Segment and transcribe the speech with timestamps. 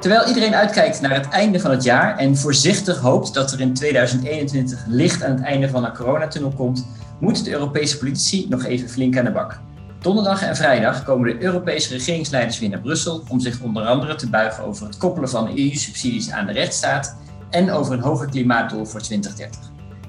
[0.00, 3.74] Terwijl iedereen uitkijkt naar het einde van het jaar en voorzichtig hoopt dat er in
[3.74, 6.86] 2021 licht aan het einde van de coronatunnel komt,
[7.18, 9.60] moeten de Europese politici nog even flink aan de bak.
[10.00, 14.28] Donderdag en vrijdag komen de Europese regeringsleiders weer naar Brussel om zich onder andere te
[14.28, 17.16] buigen over het koppelen van EU-subsidies aan de rechtsstaat
[17.50, 19.60] en over een hoger klimaatdoel voor 2030.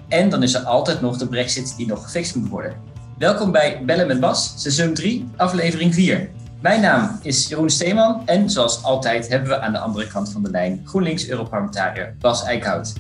[0.08, 2.76] En dan is er altijd nog de brexit die nog gefixt moet worden.
[3.18, 6.30] Welkom bij Bellen met Bas, seizoen 3, aflevering 4.
[6.62, 10.44] Mijn naam is Jeroen Steeman en zoals altijd hebben we aan de andere kant van
[10.44, 12.94] de lijn GroenLinks-Europarlementariër Bas Eickhout.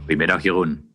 [0.00, 0.94] Goedemiddag Jeroen.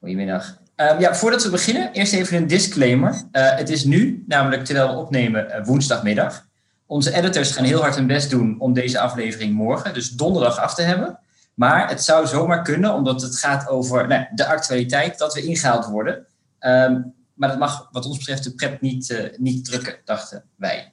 [0.00, 0.58] Goedemiddag.
[0.76, 3.10] Um, ja, voordat we beginnen, eerst even een disclaimer.
[3.10, 6.46] Uh, het is nu, namelijk terwijl we opnemen, uh, woensdagmiddag.
[6.86, 10.74] Onze editors gaan heel hard hun best doen om deze aflevering morgen, dus donderdag, af
[10.74, 11.18] te hebben.
[11.56, 15.86] Maar het zou zomaar kunnen, omdat het gaat over nou, de actualiteit, dat we ingehaald
[15.86, 16.26] worden.
[16.60, 20.92] Um, maar dat mag, wat ons betreft, de pret niet, uh, niet drukken, dachten wij.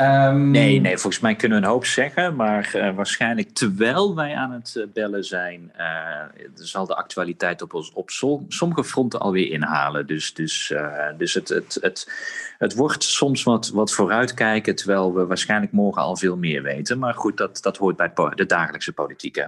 [0.00, 4.34] Um, nee, nee, volgens mij kunnen we een hoop zeggen, maar uh, waarschijnlijk terwijl wij
[4.34, 5.72] aan het uh, bellen zijn,
[6.54, 8.10] zal de actualiteit op, ons, op
[8.48, 10.06] sommige fronten alweer inhalen.
[10.06, 10.74] Dus, dus,
[11.18, 12.12] dus het, het, het,
[12.58, 16.98] het wordt soms wat, wat vooruitkijken, terwijl we waarschijnlijk morgen al veel meer weten.
[16.98, 19.36] Maar goed, dat, dat hoort bij de dagelijkse politiek.
[19.36, 19.46] Hè?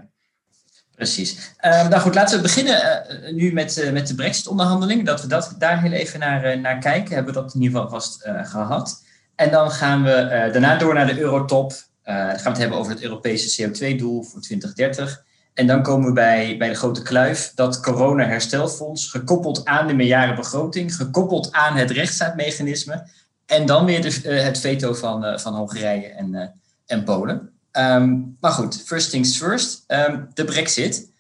[0.95, 1.55] Precies.
[1.64, 5.06] Uh, nou goed, laten we beginnen uh, nu met, uh, met de Brexit-onderhandeling.
[5.06, 7.14] Dat we dat, daar heel even naar, naar kijken.
[7.14, 9.03] Hebben we dat in ieder geval vast gehad.
[9.34, 11.70] En dan gaan we daarna door naar de Eurotop.
[12.05, 15.22] dan gaan we het hebben over het Europese CO2-doel voor 2030.
[15.55, 20.97] En dan komen we bij, bij de grote kluif, dat corona-herstelfonds, gekoppeld aan de meerjarenbegroting,
[20.97, 23.09] gekoppeld aan het rechtsstaatmechanisme.
[23.47, 27.53] En dan weer de, het veto van, van Hongarije en, en Polen.
[27.78, 29.84] Um, maar goed, first things first.
[29.86, 31.12] Um, de Brexit.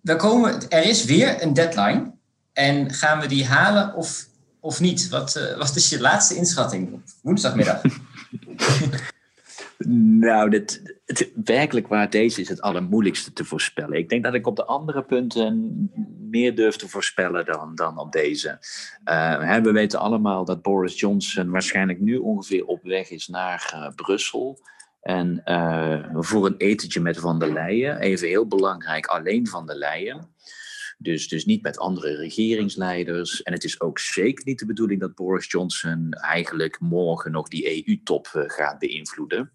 [0.00, 2.12] We komen, er is weer een deadline.
[2.52, 4.26] En gaan we die halen of,
[4.60, 5.08] of niet?
[5.08, 7.82] Wat, uh, wat is je laatste inschatting woensdagmiddag?
[10.26, 13.98] nou, dit, het, werkelijk waar deze is het allermoeilijkste te voorspellen.
[13.98, 15.74] Ik denk dat ik op de andere punten
[16.30, 18.58] meer durf te voorspellen dan, dan op deze.
[19.04, 23.88] Uh, we weten allemaal dat Boris Johnson waarschijnlijk nu ongeveer op weg is naar uh,
[23.94, 24.58] Brussel.
[25.00, 29.76] En uh, voor een etentje met Van der Leyen, even heel belangrijk, alleen Van der
[29.76, 30.28] Leyen.
[31.02, 33.42] Dus, dus niet met andere regeringsleiders.
[33.42, 37.86] En het is ook zeker niet de bedoeling dat Boris Johnson eigenlijk morgen nog die
[37.86, 39.50] EU-top uh, gaat beïnvloeden.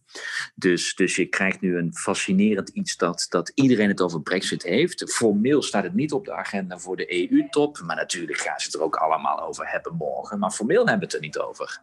[0.56, 5.14] Dus, dus je krijgt nu een fascinerend iets dat, dat iedereen het over Brexit heeft.
[5.14, 7.82] Formeel staat het niet op de agenda voor de EU-top.
[7.86, 10.40] Maar natuurlijk gaan ze het er ook allemaal over hebben morgen.
[10.40, 11.80] Maar formeel hebben we het er niet over.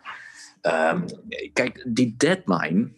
[0.62, 1.04] Um,
[1.52, 2.90] kijk, die deadline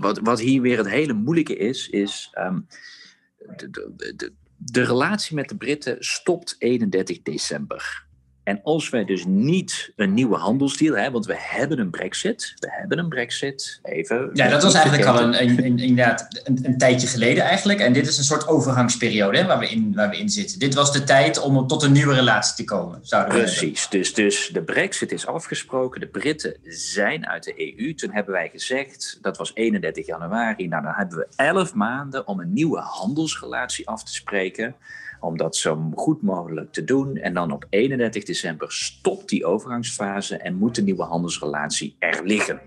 [0.00, 5.48] wat, wat hier weer het hele moeilijke is, is de, de, de, de relatie met
[5.48, 8.06] de Britten stopt 31 december.
[8.44, 12.68] En als wij dus niet een nieuwe handelsdeal hebben, want we hebben een brexit, we
[12.70, 14.30] hebben een brexit, even...
[14.32, 17.80] Ja, dat was eigenlijk al een, een, een, inderdaad een, een, tijdje geleden eigenlijk.
[17.80, 20.58] En dit is een soort overgangsperiode hè, waar, we in, waar we in zitten.
[20.58, 24.14] Dit was de tijd om tot een nieuwe relatie te komen, zouden we Precies, dus,
[24.14, 27.94] dus de brexit is afgesproken, de Britten zijn uit de EU.
[27.94, 32.40] Toen hebben wij gezegd, dat was 31 januari, nou dan hebben we 11 maanden om
[32.40, 34.74] een nieuwe handelsrelatie af te spreken
[35.22, 37.16] om dat zo goed mogelijk te doen.
[37.16, 42.60] En dan op 31 december stopt die overgangsfase en moet de nieuwe handelsrelatie er liggen.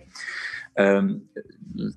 [0.75, 1.29] Um,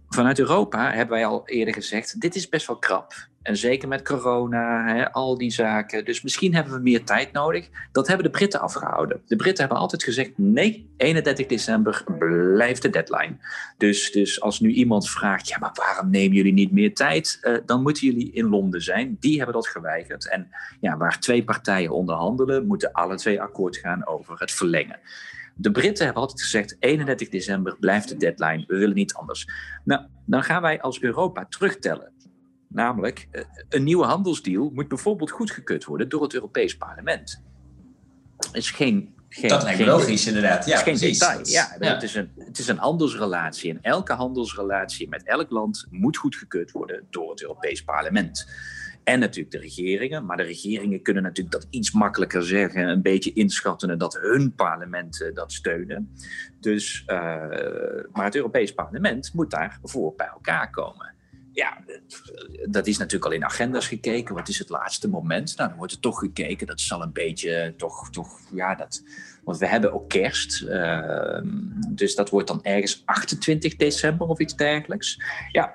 [0.09, 3.13] vanuit Europa hebben wij al eerder gezegd: dit is best wel krap.
[3.43, 6.05] En zeker met corona, al die zaken.
[6.05, 7.69] Dus misschien hebben we meer tijd nodig.
[7.93, 9.21] Dat hebben de Britten afgehouden.
[9.27, 13.37] De Britten hebben altijd gezegd: nee, 31 december blijft de deadline.
[13.77, 17.39] Dus, dus als nu iemand vraagt: ja, maar waarom nemen jullie niet meer tijd?
[17.43, 19.17] Uh, dan moeten jullie in Londen zijn.
[19.21, 20.29] Die hebben dat geweigerd.
[20.29, 20.49] En
[20.81, 24.99] ja, waar twee partijen onderhandelen, moeten alle twee akkoord gaan over het verlengen.
[25.61, 29.49] De Britten hebben altijd gezegd: 31 december blijft de deadline, we willen niet anders.
[29.85, 32.13] Nou, dan gaan wij als Europa terugtellen.
[32.69, 37.43] Namelijk, eh, een nieuwe handelsdeal moet bijvoorbeeld goedgekeurd worden door het Europees Parlement.
[38.53, 39.15] Is geen.
[39.29, 40.67] geen dat lijkt me logisch, inderdaad.
[40.67, 41.47] Ja, het is geen detail.
[41.47, 41.95] Ja, ja.
[41.95, 43.71] Het, is een, het is een handelsrelatie.
[43.71, 48.47] En elke handelsrelatie met elk land moet goedgekeurd worden door het Europees Parlement.
[49.09, 50.27] En natuurlijk de regeringen.
[50.27, 52.89] Maar de regeringen kunnen natuurlijk dat iets makkelijker zeggen.
[52.89, 56.15] Een beetje inschatten dat hun parlementen dat steunen.
[56.61, 57.17] Dus, uh,
[58.13, 61.15] maar het Europees Parlement moet daarvoor bij elkaar komen.
[61.53, 61.79] Ja,
[62.69, 64.35] dat is natuurlijk al in agenda's gekeken.
[64.35, 65.57] Wat is het laatste moment?
[65.57, 66.67] Nou, dan wordt er toch gekeken.
[66.67, 69.03] Dat zal een beetje toch, toch ja, dat.
[69.45, 70.63] Want we hebben ook kerst.
[70.63, 71.41] Uh,
[71.89, 75.23] dus dat wordt dan ergens 28 december of iets dergelijks.
[75.53, 75.75] Ja,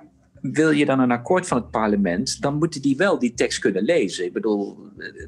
[0.51, 3.84] wil je dan een akkoord van het parlement, dan moeten die wel die tekst kunnen
[3.84, 4.25] lezen.
[4.25, 4.78] Ik bedoel,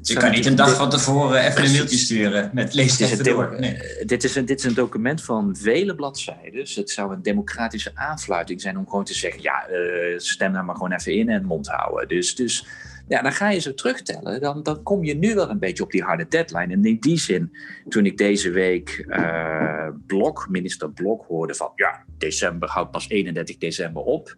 [0.02, 3.56] je kan niet een dag van tevoren even een mailtje sturen met lees dit door.
[3.58, 3.78] Nee.
[4.06, 6.52] Dit, is een, dit is een document van vele bladzijden.
[6.52, 10.64] Dus het zou een democratische aanfluiting zijn om gewoon te zeggen: ja, uh, stem daar
[10.64, 12.08] maar gewoon even in en mond houden.
[12.08, 12.66] Dus, dus
[13.08, 14.40] ja, dan ga je ze terugtellen.
[14.40, 16.72] Dan, dan kom je nu wel een beetje op die harde deadline.
[16.72, 17.56] En in die zin,
[17.88, 23.58] toen ik deze week uh, Blok, minister Blok hoorde van ja, december houdt pas 31
[23.58, 24.34] december op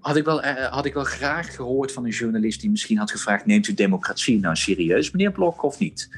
[0.00, 3.10] had ik, wel, eh, had ik wel graag gehoord van een journalist die misschien had
[3.10, 6.08] gevraagd: neemt u democratie nou serieus, meneer Blok, of niet?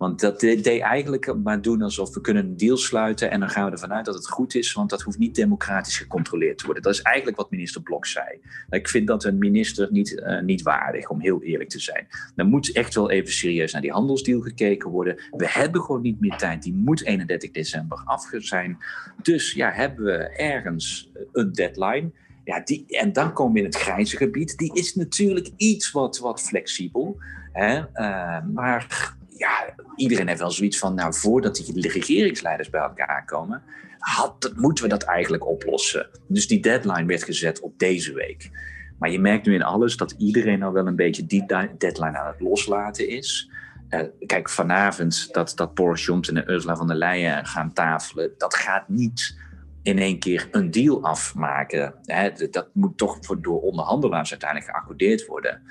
[0.00, 3.64] Want dat deed eigenlijk maar doen alsof we kunnen een deal sluiten en dan gaan
[3.64, 6.82] we ervan uit dat het goed is, want dat hoeft niet democratisch gecontroleerd te worden.
[6.82, 8.26] Dat is eigenlijk wat minister Blok zei.
[8.70, 12.06] Ik vind dat een minister niet, uh, niet waardig, om heel eerlijk te zijn.
[12.36, 15.16] Er moet echt wel even serieus naar die handelsdeal gekeken worden.
[15.30, 16.62] We hebben gewoon niet meer tijd.
[16.62, 18.78] Die moet 31 december af zijn.
[19.22, 22.10] Dus ja, hebben we ergens een deadline.
[22.50, 24.56] Ja, die, en dan komen we in het grijze gebied.
[24.56, 27.18] Die is natuurlijk iets wat, wat flexibel.
[27.52, 27.78] Hè?
[27.78, 33.62] Uh, maar ja, iedereen heeft wel zoiets van, nou, voordat die regeringsleiders bij elkaar komen,
[33.98, 36.08] had, moeten we dat eigenlijk oplossen.
[36.28, 38.50] Dus die deadline werd gezet op deze week.
[38.98, 41.46] Maar je merkt nu in alles dat iedereen nou wel een beetje die
[41.78, 43.50] deadline aan het loslaten is.
[43.90, 48.54] Uh, kijk, vanavond dat, dat Boris Johnson en Ursula von der Leyen gaan tafelen, dat
[48.54, 49.38] gaat niet
[49.82, 51.94] in één keer een deal afmaken.
[52.04, 55.62] Hè, dat moet toch door onderhandelaars uiteindelijk geaccordeerd worden.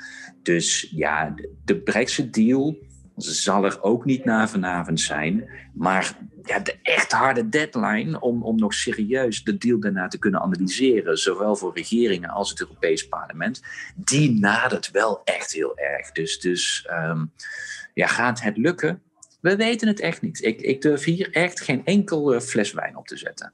[0.44, 1.36] Dus ja,
[1.66, 2.78] de Brexit-deal
[3.16, 5.50] zal er ook niet na vanavond zijn.
[5.74, 10.42] Maar ja, de echt harde deadline om, om nog serieus de deal daarna te kunnen
[10.42, 13.62] analyseren, zowel voor regeringen als het Europees Parlement,
[13.96, 16.12] die nadert wel echt heel erg.
[16.12, 17.32] Dus, dus um,
[17.94, 19.02] ja, gaat het lukken?
[19.42, 20.44] We weten het echt niet.
[20.44, 23.54] Ik, ik durf hier echt geen enkel uh, fles wijn op te zetten.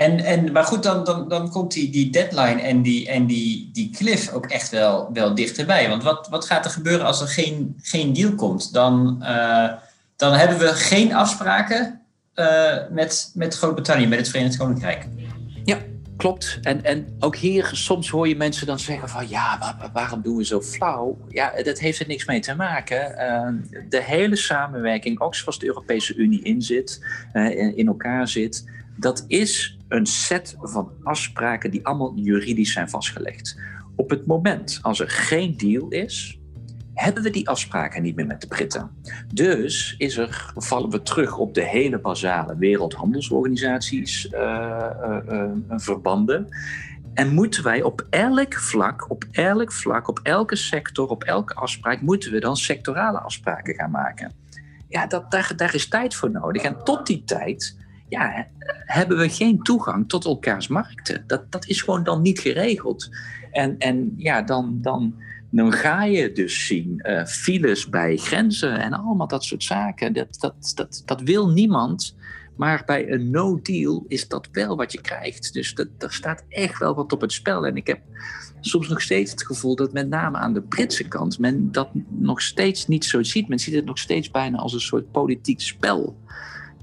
[0.00, 3.70] En, en, maar goed, dan, dan, dan komt die, die deadline en, die, en die,
[3.72, 5.88] die cliff ook echt wel, wel dichterbij.
[5.88, 8.72] Want wat, wat gaat er gebeuren als er geen, geen deal komt?
[8.72, 9.72] Dan, uh,
[10.16, 12.00] dan hebben we geen afspraken
[12.34, 15.06] uh, met, met Groot-Brittannië, met het Verenigd Koninkrijk.
[15.64, 15.78] Ja,
[16.16, 16.58] klopt.
[16.62, 19.28] En, en ook hier, soms hoor je mensen dan zeggen van...
[19.28, 21.18] ja, waarom doen we zo flauw?
[21.28, 23.14] Ja, dat heeft er niks mee te maken.
[23.18, 27.04] Uh, de hele samenwerking, ook zoals de Europese Unie in zit,
[27.74, 28.64] in elkaar zit...
[28.96, 33.60] dat is een set van afspraken die allemaal juridisch zijn vastgelegd.
[33.96, 36.40] Op het moment als er geen deal is,
[36.94, 38.90] hebben we die afspraken niet meer met de Britten.
[39.34, 44.40] Dus is er, vallen we terug op de hele basale wereldhandelsorganisaties uh,
[45.02, 46.48] uh, uh, verbanden.
[47.14, 52.00] En moeten wij op elk vlak, op elk vlak, op elke sector, op elke afspraak,
[52.00, 54.32] moeten we dan sectorale afspraken gaan maken.
[54.88, 56.62] Ja, dat, daar is tijd voor nodig.
[56.62, 57.79] En tot die tijd
[58.10, 58.46] ja,
[58.84, 61.24] hebben we geen toegang tot elkaars markten.
[61.26, 63.08] Dat, dat is gewoon dan niet geregeld.
[63.50, 65.14] En, en ja, dan, dan,
[65.50, 70.12] dan ga je dus zien uh, files bij grenzen en allemaal dat soort zaken.
[70.12, 72.16] Dat, dat, dat, dat wil niemand.
[72.56, 75.52] Maar bij een no-deal is dat wel wat je krijgt.
[75.52, 77.66] Dus dat, er staat echt wel wat op het spel.
[77.66, 78.00] En ik heb
[78.60, 82.42] soms nog steeds het gevoel dat met name aan de Britse kant men dat nog
[82.42, 83.48] steeds niet zo ziet.
[83.48, 86.16] Men ziet het nog steeds bijna als een soort politiek spel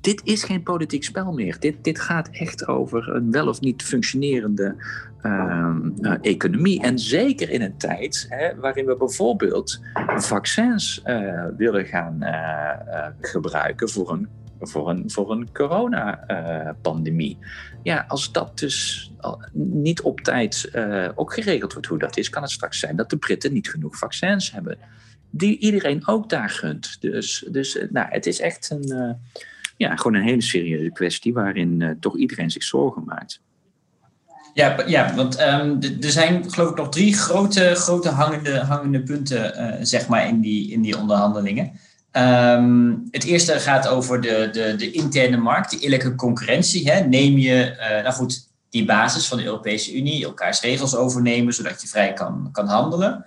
[0.08, 1.60] dit is geen politiek spel meer.
[1.60, 4.76] Dit, dit gaat echt over een wel of niet functionerende
[5.24, 6.82] uh, uh, economie.
[6.82, 9.80] En zeker in een tijd hè, waarin we bijvoorbeeld
[10.18, 14.28] vaccins uh, willen gaan eh, gebruiken voor een,
[14.60, 17.38] voor een, voor een coronapandemie.
[17.84, 19.12] ja, als dat dus
[19.54, 20.72] niet op tijd
[21.16, 23.98] ook geregeld wordt hoe dat is, kan het straks zijn dat de Britten niet genoeg
[23.98, 24.78] vaccins hebben.
[25.30, 27.02] Die iedereen ook daar gunt.
[27.02, 29.18] Dus, dus nou, het is echt een
[29.78, 33.42] ja, gewoon een hele serieuze kwestie waarin uh, toch iedereen zich zorgen maakt.
[34.54, 39.60] Ja, ja want um, er zijn geloof ik nog drie grote, grote hangende, hangende punten
[39.60, 41.72] uh, zeg maar in die, in die onderhandelingen.
[42.12, 46.92] Um, het eerste gaat over de, de, de interne markt, de eerlijke concurrentie.
[46.92, 47.00] Hè.
[47.00, 51.82] Neem je, uh, nou goed, die basis van de Europese Unie, elkaars regels overnemen, zodat
[51.82, 53.26] je vrij kan, kan handelen.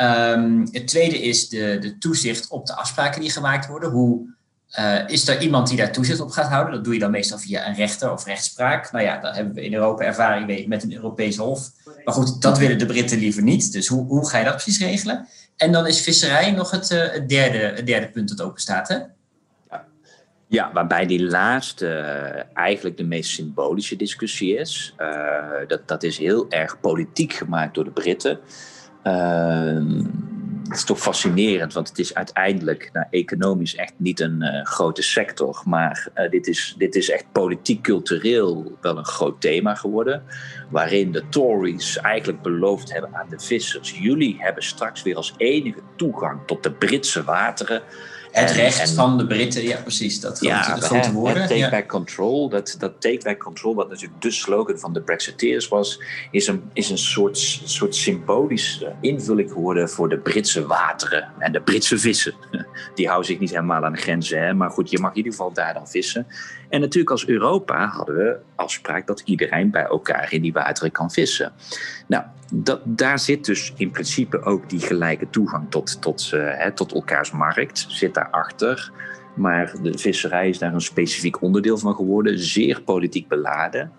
[0.00, 3.90] Um, het tweede is de, de toezicht op de afspraken die gemaakt worden.
[3.90, 4.34] Hoe
[4.78, 6.74] uh, is er iemand die daar toezicht op gaat houden?
[6.74, 8.92] Dat doe je dan meestal via een rechter of rechtspraak.
[8.92, 11.70] Nou ja, daar hebben we in Europa ervaring mee met een Europees Hof.
[12.04, 13.72] Maar goed, dat willen de Britten liever niet.
[13.72, 15.28] Dus hoe, hoe ga je dat precies regelen?
[15.56, 18.88] En dan is visserij nog het, uh, het, derde, het derde punt dat open staat,
[18.88, 18.98] hè?
[20.48, 24.94] Ja, waarbij die laatste uh, eigenlijk de meest symbolische discussie is.
[25.68, 28.38] dat, dat is heel erg politiek gemaakt door de Britten.
[29.02, 30.04] Ehm,
[30.68, 35.02] het is toch fascinerend, want het is uiteindelijk nou, economisch echt niet een uh, grote
[35.02, 35.62] sector.
[35.64, 40.22] Maar uh, dit, is, dit is echt politiek-cultureel wel een groot thema geworden.
[40.70, 45.80] Waarin de Tories eigenlijk beloofd hebben aan de vissers: jullie hebben straks weer als enige
[45.96, 47.82] toegang tot de Britse wateren.
[48.36, 51.48] Het recht van de Britten, ja precies, dat ja, de grote woorden.
[51.48, 55.68] take back control, dat, dat take back control, wat natuurlijk de slogan van de Brexiteers
[55.68, 56.00] was,
[56.30, 61.60] is een, is een soort, soort symbolische invulling geworden voor de Britse wateren en de
[61.60, 62.34] Britse vissen.
[62.94, 64.54] Die houden zich niet helemaal aan de grenzen, hè?
[64.54, 66.26] maar goed, je mag in ieder geval daar dan vissen.
[66.68, 71.10] En natuurlijk als Europa hadden we afspraak dat iedereen bij elkaar in die wateren kan
[71.10, 71.52] vissen.
[72.06, 76.72] Nou, dat, daar zit dus in principe ook die gelijke toegang tot, tot, uh, hè,
[76.72, 78.92] tot elkaars markt, zit daarachter.
[79.36, 83.92] Maar de visserij is daar een specifiek onderdeel van geworden, zeer politiek beladen.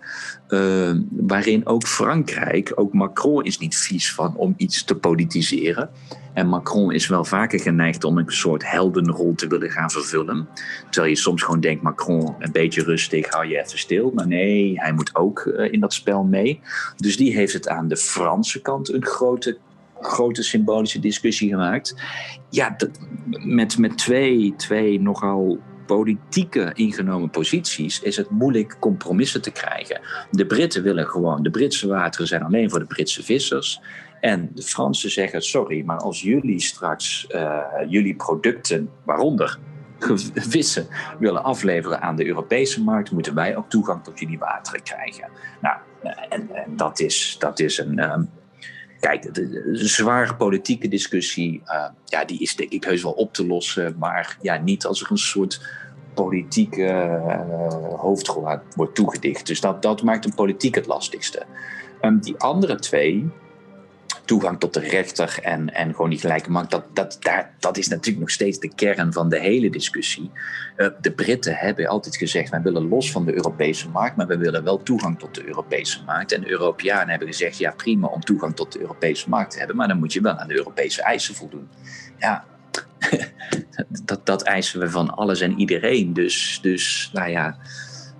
[0.48, 5.90] Uh, waarin ook Frankrijk, ook Macron is niet vies van om iets te politiseren.
[6.32, 10.48] En Macron is wel vaker geneigd om een soort heldenrol te willen gaan vervullen.
[10.90, 14.10] Terwijl je soms gewoon denkt, Macron, een beetje rustig, hou je even stil.
[14.14, 16.60] Maar nee, hij moet ook uh, in dat spel mee.
[16.96, 19.58] Dus die heeft het aan de Franse kant een grote
[20.00, 21.94] grote symbolische discussie gemaakt.
[22.50, 22.76] Ja,
[23.30, 30.00] met, met twee, twee nogal politieke ingenomen posities is het moeilijk compromissen te krijgen.
[30.30, 33.80] De Britten willen gewoon, de Britse wateren zijn alleen voor de Britse vissers.
[34.20, 39.58] En de Fransen zeggen: sorry, maar als jullie straks uh, jullie producten, waaronder
[40.34, 40.86] vissen,
[41.18, 45.28] willen afleveren aan de Europese markt, moeten wij ook toegang tot jullie wateren krijgen.
[45.60, 45.76] Nou,
[46.28, 48.12] en, en dat, is, dat is een.
[48.12, 48.30] Um,
[49.00, 53.46] Kijk, de, zware politieke discussie, uh, ja, die is denk ik heus wel op te
[53.46, 55.60] lossen, maar ja, niet als er een soort
[56.14, 59.46] politieke uh, hoofdrol wordt toegedicht.
[59.46, 61.42] Dus dat, dat maakt een politiek het lastigste.
[62.02, 63.30] Um, die andere twee,
[64.28, 67.18] toegang tot de rechter en, en gewoon die gelijke markt, dat, dat,
[67.58, 70.30] dat is natuurlijk nog steeds de kern van de hele discussie.
[70.76, 74.36] Uh, de Britten hebben altijd gezegd, wij willen los van de Europese markt, maar we
[74.36, 76.32] willen wel toegang tot de Europese markt.
[76.32, 79.76] En de Europeanen hebben gezegd, ja prima om toegang tot de Europese markt te hebben,
[79.76, 81.68] maar dan moet je wel aan de Europese eisen voldoen.
[82.18, 82.44] Ja,
[84.04, 86.12] dat, dat eisen we van alles en iedereen.
[86.12, 87.56] Dus, dus nou ja,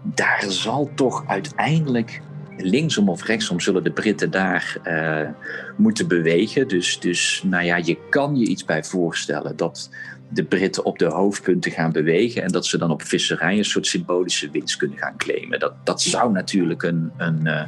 [0.02, 2.20] daar zal toch uiteindelijk
[2.58, 5.28] linksom of rechtsom zullen de Britten daar uh,
[5.76, 6.68] moeten bewegen.
[6.68, 9.90] Dus, dus nou ja, je kan je iets bij voorstellen dat
[10.28, 13.86] de Britten op de hoofdpunten gaan bewegen en dat ze dan op visserij een soort
[13.86, 15.58] symbolische winst kunnen gaan claimen.
[15.58, 17.62] Dat, dat zou natuurlijk een, een uh,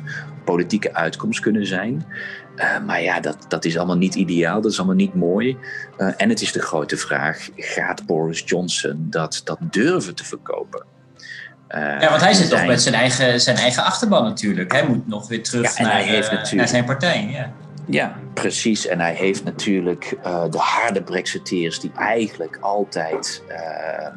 [0.45, 2.05] politieke uitkomst kunnen zijn.
[2.57, 5.57] Uh, maar ja, dat, dat is allemaal niet ideaal, dat is allemaal niet mooi.
[6.17, 10.85] En het is de grote vraag: gaat Boris Johnson dat, dat durven te verkopen?
[11.75, 12.61] Uh, ja, want hij zit zijn...
[12.61, 14.73] toch met zijn eigen, zijn eigen achterban natuurlijk.
[14.73, 16.53] Hij moet nog weer terug ja, naar, natuurlijk...
[16.53, 17.29] naar zijn partij.
[17.31, 17.53] Ja.
[17.87, 18.87] Ja, precies.
[18.87, 24.09] En hij heeft natuurlijk uh, de harde Brexiteers die eigenlijk altijd uh,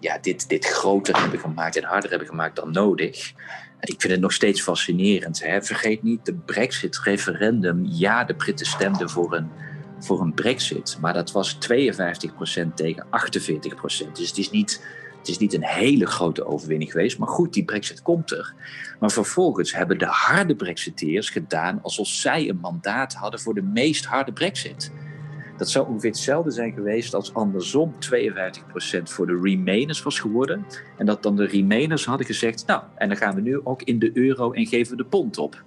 [0.00, 3.32] ja, dit, dit groter hebben gemaakt en harder hebben gemaakt dan nodig.
[3.80, 5.44] Ik vind het nog steeds fascinerend.
[5.44, 5.62] Hè?
[5.62, 7.84] Vergeet niet, de Brexit-referendum.
[7.84, 9.50] Ja, de Britten stemden voor een,
[9.98, 10.96] voor een Brexit.
[11.00, 11.58] Maar dat was 52%
[12.74, 14.12] tegen 48%.
[14.12, 14.82] Dus het is niet
[15.22, 18.54] het is niet een hele grote overwinning geweest, maar goed, die brexit komt er.
[19.00, 24.04] Maar vervolgens hebben de harde brexiteers gedaan alsof zij een mandaat hadden voor de meest
[24.04, 24.92] harde brexit.
[25.56, 30.66] Dat zou ongeveer hetzelfde zijn geweest als andersom 52% voor de Remainers was geworden.
[30.98, 33.98] En dat dan de Remainers hadden gezegd, nou, en dan gaan we nu ook in
[33.98, 35.64] de euro en geven we de pond op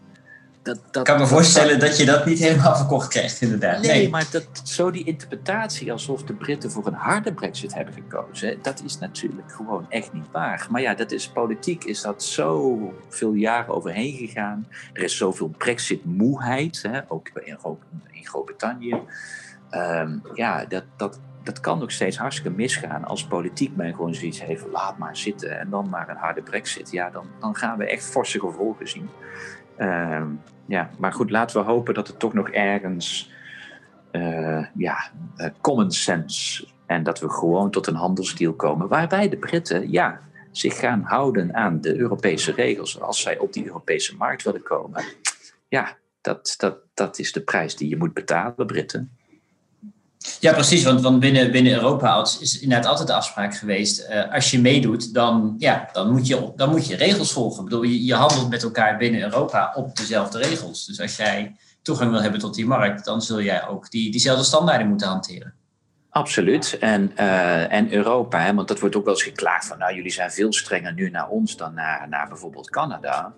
[0.65, 3.81] dat, dat, ik kan me voorstellen dat, je dat niet helemaal verkocht krijgt, inderdaad.
[3.81, 7.93] Nee, nee, maar dat, zo die interpretatie alsof de Britten voor een harde brexit hebben
[7.93, 10.67] gekozen, dat is natuurlijk gewoon echt niet waar.
[10.69, 12.79] Maar ja, dat is politiek, is dat zo
[13.09, 14.67] veel jaren overheen gegaan.
[14.93, 17.57] Er is zoveel brexit-moeheid, hè, ook in,
[18.11, 18.99] in Groot-Brittannië.
[19.71, 24.43] Um, ja, dat, dat, dat kan nog steeds hartstikke misgaan als politiek men gewoon zoiets
[24.43, 26.91] heeft, laat maar zitten en dan maar een harde brexit.
[26.91, 29.09] Ja, dan, dan gaan we echt forse gevolgen zien.
[29.77, 30.21] Uh,
[30.67, 33.31] ja, maar goed, laten we hopen dat het toch nog ergens
[34.11, 39.37] uh, ja, uh, common sense en dat we gewoon tot een handelsdeal komen waarbij de
[39.37, 44.43] Britten ja, zich gaan houden aan de Europese regels als zij op die Europese markt
[44.43, 45.03] willen komen.
[45.67, 49.17] Ja, dat, dat, dat is de prijs die je moet betalen, Britten.
[50.39, 50.83] Ja, precies.
[50.83, 54.09] Want, want binnen, binnen Europa is inderdaad altijd de afspraak geweest.
[54.09, 57.63] Uh, als je meedoet, dan, ja, dan, moet je, dan moet je regels volgen.
[57.63, 60.85] Bedoel, je, je handelt met elkaar binnen Europa op dezelfde regels.
[60.85, 64.43] Dus als jij toegang wil hebben tot die markt, dan zul jij ook die, diezelfde
[64.43, 65.53] standaarden moeten hanteren.
[66.09, 66.77] Absoluut.
[66.79, 70.11] En, uh, en Europa, hè, want dat wordt ook wel eens geklaagd van, nou, jullie
[70.11, 73.33] zijn veel strenger nu naar ons dan naar, naar bijvoorbeeld Canada.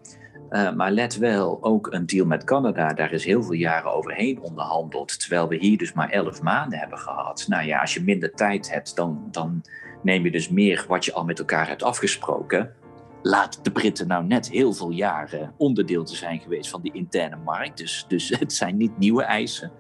[0.49, 4.41] Uh, maar let wel, ook een deal met Canada, daar is heel veel jaren overheen
[4.41, 5.19] onderhandeld.
[5.19, 7.45] Terwijl we hier dus maar elf maanden hebben gehad.
[7.47, 9.61] Nou ja, als je minder tijd hebt, dan, dan
[10.01, 12.73] neem je dus meer wat je al met elkaar hebt afgesproken.
[13.21, 17.37] Laat de Britten nou net heel veel jaren onderdeel te zijn geweest van die interne
[17.45, 17.77] markt.
[17.77, 19.71] Dus, dus het zijn niet nieuwe eisen.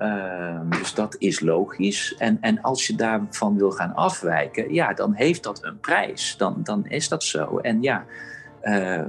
[0.00, 2.14] Uh, dus dat is logisch.
[2.18, 6.36] En, en als je daarvan wil gaan afwijken, ja, dan heeft dat een prijs.
[6.36, 7.58] Dan, dan is dat zo.
[7.58, 8.04] En ja,
[8.66, 9.00] uh,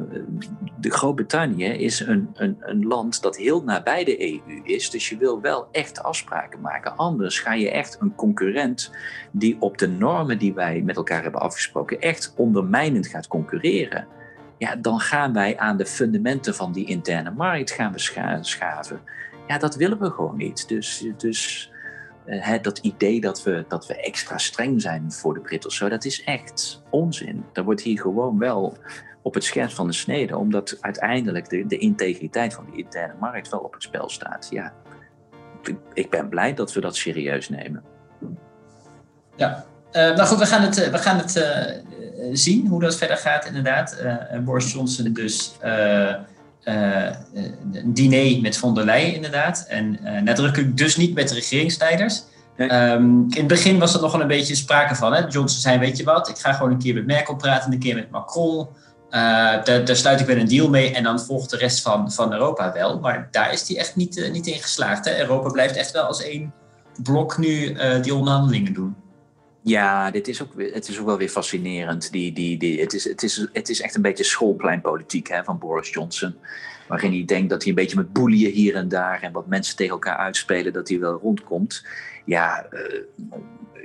[0.80, 4.90] de Groot-Brittannië is een, een, een land dat heel nabij de EU is.
[4.90, 6.96] Dus je wil wel echt afspraken maken.
[6.96, 8.92] Anders ga je echt een concurrent
[9.32, 14.08] die op de normen die wij met elkaar hebben afgesproken echt ondermijnend gaat concurreren.
[14.58, 17.94] Ja, dan gaan wij aan de fundamenten van die interne markt gaan
[18.42, 19.02] schaven.
[19.48, 20.68] Ja, dat willen we gewoon niet.
[20.68, 21.72] Dus, dus
[22.26, 26.06] uh, dat idee dat we, dat we extra streng zijn voor de Britten zo, dat
[26.06, 27.44] is echt onzin.
[27.54, 28.78] Er wordt hier gewoon wel
[29.28, 33.50] op het scherm van de snede, omdat uiteindelijk de, de integriteit van die interne markt
[33.50, 34.48] wel op het spel staat.
[34.50, 34.74] Ja,
[35.94, 37.84] ik ben blij dat we dat serieus nemen.
[39.36, 42.98] Ja, uh, nou goed, we gaan het, eh, we gaan het uh, zien hoe dat
[42.98, 43.98] verder gaat, inderdaad.
[44.04, 45.56] Uh, Boris Johnson dus
[46.64, 49.66] een diner met von der Leyen, inderdaad.
[49.70, 52.24] En nadrukkelijk dus niet met de regeringsleiders.
[52.58, 52.72] Nee.
[52.72, 55.14] Um, in het begin was er nog wel een beetje sprake van.
[55.14, 55.20] Hè?
[55.20, 57.96] Johnson zei, weet je wat, ik ga gewoon een keer met Merkel praten, een keer
[57.96, 58.68] met Macron.
[59.12, 62.34] Uh, daar, sluit ik weer een deal mee en dan volgt de rest van, van
[62.34, 63.00] Europa wel.
[63.00, 65.06] Maar daar is hij echt niet, uh, niet in geslaagd.
[65.06, 65.20] Hè?
[65.20, 66.54] Europa blijft echt wel als één
[67.04, 68.96] blok nu uh, die onderhandelingen doen.
[69.62, 72.12] Ja, dit is ook, het is ook wel weer fascinerend.
[72.12, 75.58] Die, die, die, het, is, het, is, het is echt een beetje schoolpleinpolitiek hè, van
[75.58, 76.36] Boris Johnson.
[76.88, 79.76] Waarin hij denkt dat hij een beetje met boelien hier en daar en wat mensen
[79.76, 81.86] tegen elkaar uitspelen, dat hij wel rondkomt.
[82.26, 82.68] Ja,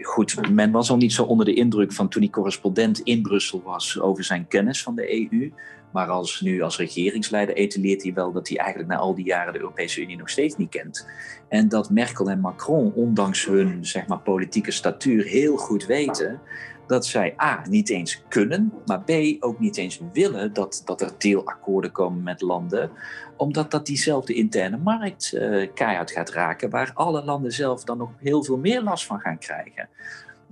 [0.05, 3.63] goed, men was al niet zo onder de indruk van toen hij correspondent in Brussel
[3.65, 5.53] was over zijn kennis van de EU.
[5.93, 9.53] Maar als nu als regeringsleider etaleert hij wel dat hij eigenlijk na al die jaren
[9.53, 11.09] de Europese Unie nog steeds niet kent.
[11.49, 16.41] En dat Merkel en Macron, ondanks hun zeg maar, politieke statuur, heel goed weten
[16.87, 19.11] dat zij A, niet eens kunnen, maar B,
[19.41, 22.91] ook niet eens willen dat, dat er deelakkoorden komen met landen,
[23.37, 28.11] omdat dat diezelfde interne markt uh, keihard gaat raken, waar alle landen zelf dan nog
[28.19, 29.89] heel veel meer last van gaan krijgen.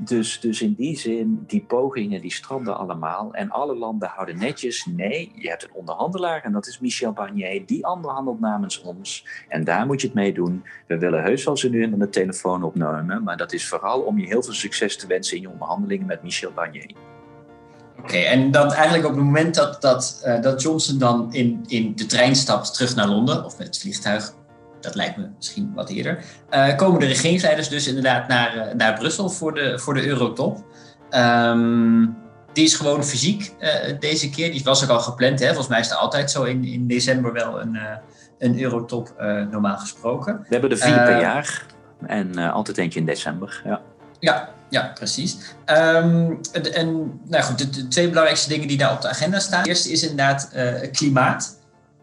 [0.02, 3.32] Dus, dus in die zin, die pogingen die stranden allemaal.
[3.32, 4.86] En alle landen houden netjes.
[4.86, 7.66] Nee, je hebt een onderhandelaar en dat is Michel Barnier.
[7.66, 9.26] Die onderhandelt namens ons.
[9.48, 10.64] En daar moet je het mee doen.
[10.86, 13.22] We willen heus wel ze nu in de telefoon opnemen.
[13.22, 16.22] Maar dat is vooral om je heel veel succes te wensen in je onderhandelingen met
[16.22, 16.90] Michel Barnier.
[17.98, 21.92] Oké, en dan eigenlijk op het moment dat, dat, uh, dat Johnson dan in, in
[21.94, 24.34] de trein stapt terug naar Londen, of met het vliegtuig,
[24.80, 28.98] dat lijkt me misschien wat eerder, uh, komen de regeringsleiders dus inderdaad naar, uh, naar
[28.98, 30.64] Brussel voor de, voor de Eurotop.
[31.10, 32.16] Um,
[32.52, 34.52] die is gewoon fysiek uh, deze keer.
[34.52, 35.40] Die was ook al gepland.
[35.40, 35.46] Hè?
[35.46, 37.78] Volgens mij is het altijd zo in, in december wel een,
[38.38, 39.14] een Eurotop
[39.50, 40.38] normaal gesproken.
[40.40, 41.66] We hebben er vier per jaar.
[42.06, 43.62] En altijd eentje in december.
[43.64, 43.80] Ja,
[44.20, 45.36] ja, ja precies.
[45.66, 46.40] Um,
[46.72, 49.64] en nou goed, de, de, twee belangrijkste dingen die daar op de agenda staan.
[49.64, 50.50] Eerst is inderdaad
[50.92, 51.59] klimaat.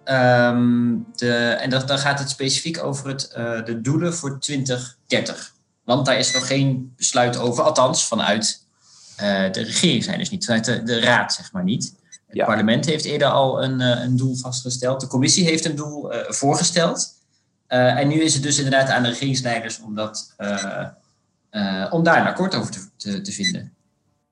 [0.10, 5.54] Um, de, en dan, dan gaat het specifiek over het, uh, de doelen voor 2030.
[5.84, 8.66] Want daar is nog geen besluit over, althans vanuit
[9.22, 11.96] uh, de regering zijn dus niet, vanuit de, de raad zeg maar niet.
[12.28, 12.46] Het ja.
[12.46, 15.02] parlement heeft eerder al een, uh, een doel vastgesteld.
[15.02, 17.16] De commissie heeft een doel voorgesteld.
[17.68, 20.36] en nu is het dus inderdaad aan de regeringsleiders om, dat,
[21.90, 23.77] om daar een akkoord over te, te, te vinden.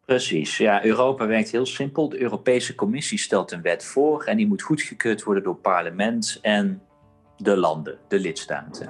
[0.06, 2.10] Precies, ja, Europa werkt heel simpel.
[2.10, 6.82] De Europese Commissie stelt een wet voor en die moet goedgekeurd worden door parlement en
[7.38, 8.90] de landen, de lidstaten.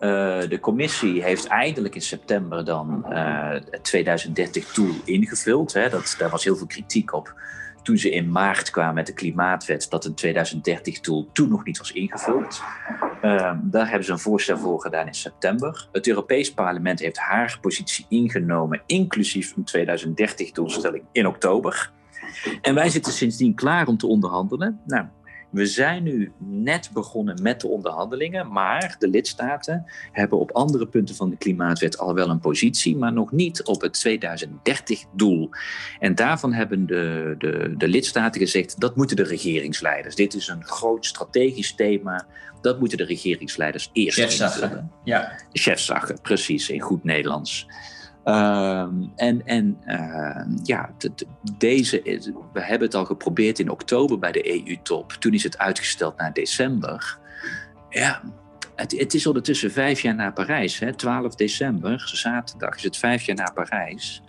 [0.00, 5.72] Uh, de commissie heeft eindelijk in september dan uh, het 2030-doel ingevuld.
[5.72, 5.88] Hè.
[5.88, 7.34] Dat, daar was heel veel kritiek op
[7.86, 11.92] toen ze in maart kwamen met de klimaatwet, dat een 2030-doel toen nog niet was
[11.92, 12.62] ingevuld.
[13.22, 15.88] Uh, daar hebben ze een voorstel voor gedaan in september.
[15.92, 21.92] Het Europees Parlement heeft haar positie ingenomen, inclusief een 2030-doelstelling in oktober.
[22.62, 24.80] En wij zitten sindsdien klaar om te onderhandelen.
[24.86, 25.06] Nou,
[25.56, 31.14] we zijn nu net begonnen met de onderhandelingen, maar de lidstaten hebben op andere punten
[31.14, 35.50] van de klimaatwet al wel een positie, maar nog niet op het 2030-doel.
[35.98, 40.14] En daarvan hebben de, de, de lidstaten gezegd dat moeten de regeringsleiders.
[40.14, 42.26] Dit is een groot strategisch thema.
[42.60, 44.90] Dat moeten de regeringsleiders eerst Chefzaggen.
[45.04, 45.32] Ja.
[45.52, 47.66] Chefzaggen, precies, in goed Nederlands.
[48.26, 48.86] Uh,
[49.16, 50.90] en en uh, ja,
[51.58, 52.02] deze,
[52.52, 55.12] we hebben het al geprobeerd in oktober bij de EU-top.
[55.12, 57.18] Toen is het uitgesteld naar december.
[57.88, 58.22] Ja,
[58.74, 60.78] het, het, is ondertussen vijf jaar na Parijs.
[60.78, 60.94] Hè?
[60.94, 64.22] 12 december, zaterdag, is het vijf jaar na Parijs.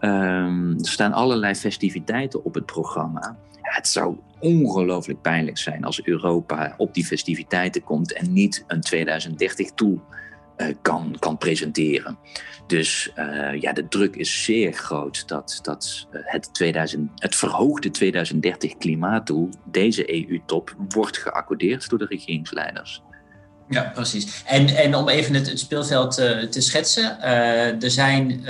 [0.00, 3.36] Um, er staan allerlei festiviteiten op het programma.
[3.60, 10.02] het zou ongelooflijk pijnlijk zijn als Europa op die festiviteiten komt en niet een 2030-tool
[10.10, 10.21] uh,
[10.82, 12.18] kan, kan presenteren.
[12.66, 18.76] Dus uh, ja, de druk is zeer groot dat, dat het, 2000, het verhoogde 2030
[18.76, 23.02] klimaatdoel, deze EU-top, wordt geaccordeerd door de regeringsleiders.
[23.68, 24.42] Ja, precies.
[24.46, 27.20] En, en om even het, speelveld uh, te schetsen.
[27.80, 28.42] Er zijn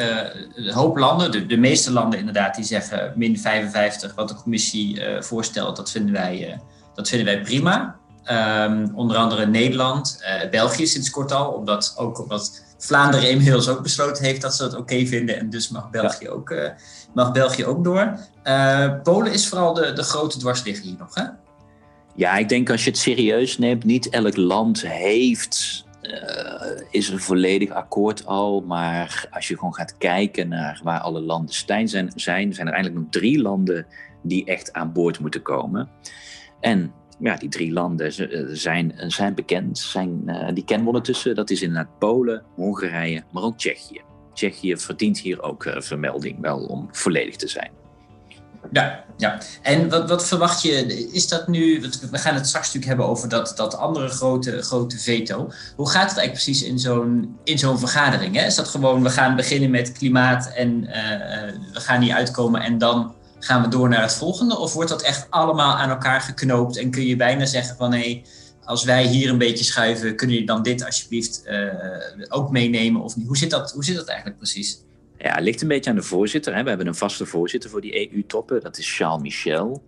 [0.55, 5.03] een hoop landen, de, de, meeste landen inderdaad, die zeggen min 55, wat de commissie
[5.21, 6.61] voorstelt, dat vinden wij,
[6.95, 8.01] dat vinden wij prima.
[8.31, 14.25] Um, onder andere Nederland, België sinds kort al, omdat ook omdat Vlaanderen inmiddels ook besloten
[14.25, 16.55] heeft dat ze dat oké okay vinden en dus mag België, ook,
[17.15, 18.19] mag België ook door.
[19.03, 21.25] Polen is vooral de, de grote dwarsligger hier nog, hè?
[22.15, 26.13] Ja, ik denk als je het serieus neemt, niet elk land heeft, uh,
[26.91, 28.61] is een volledig akkoord al.
[28.61, 32.95] Maar als je gewoon gaat kijken naar waar alle landen zijn, zijn, zijn er eigenlijk
[32.95, 33.87] nog drie landen
[34.23, 35.89] die echt aan boord moeten komen.
[36.61, 41.35] En ja, die drie landen eh, zijn, zijn bekend, zijn, uh, die kennen we ondertussen.
[41.35, 44.01] Dat is inderdaad Polen, Hongarije, maar ook Tsjechië.
[44.35, 47.71] Tsjechië verdient hier ook vermelding, wel om volledig te zijn.
[48.73, 49.39] Ja, ja.
[49.63, 50.87] En wat, wat verwacht je?
[51.13, 51.81] Is dat nu,
[52.11, 55.51] we gaan het straks natuurlijk hebben over dat, dat andere grote, grote veto.
[55.77, 58.37] Hoe gaat het eigenlijk precies in zo'n, in zo'n vergadering?
[58.37, 58.47] Hè?
[58.47, 60.81] Is dat gewoon, we gaan beginnen met klimaat en
[61.73, 64.59] we gaan niet uitkomen en dan gaan we door naar het volgende?
[64.59, 68.23] Of wordt dat echt allemaal aan elkaar geknoopt en kun je bijna zeggen van hé,
[68.65, 71.69] als wij hier een beetje schuiven, kunnen jullie dan dit alsjeblieft uh,
[72.29, 73.27] ook meenemen of niet?
[73.27, 74.83] Hoe zit dat, hoe zit dat eigenlijk precies?
[75.19, 76.55] Ja, het ligt een beetje aan de voorzitter.
[76.55, 76.63] Hè.
[76.63, 79.83] We hebben een vaste voorzitter voor die EU-toppen, dat is Charles Michel.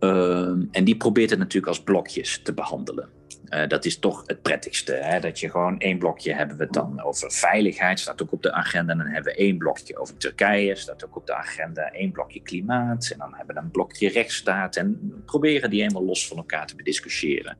[0.00, 3.08] Uh, en die probeert het natuurlijk als blokjes te behandelen.
[3.48, 4.92] Uh, dat is toch het prettigste.
[4.92, 5.20] Hè?
[5.20, 8.92] Dat je gewoon één blokje hebben we dan over veiligheid, staat ook op de agenda.
[8.92, 11.90] En dan hebben we één blokje over Turkije, staat ook op de agenda.
[11.92, 13.10] Één blokje klimaat.
[13.12, 14.76] En dan hebben we een blokje rechtsstaat.
[14.76, 17.56] En proberen die helemaal los van elkaar te bediscussiëren.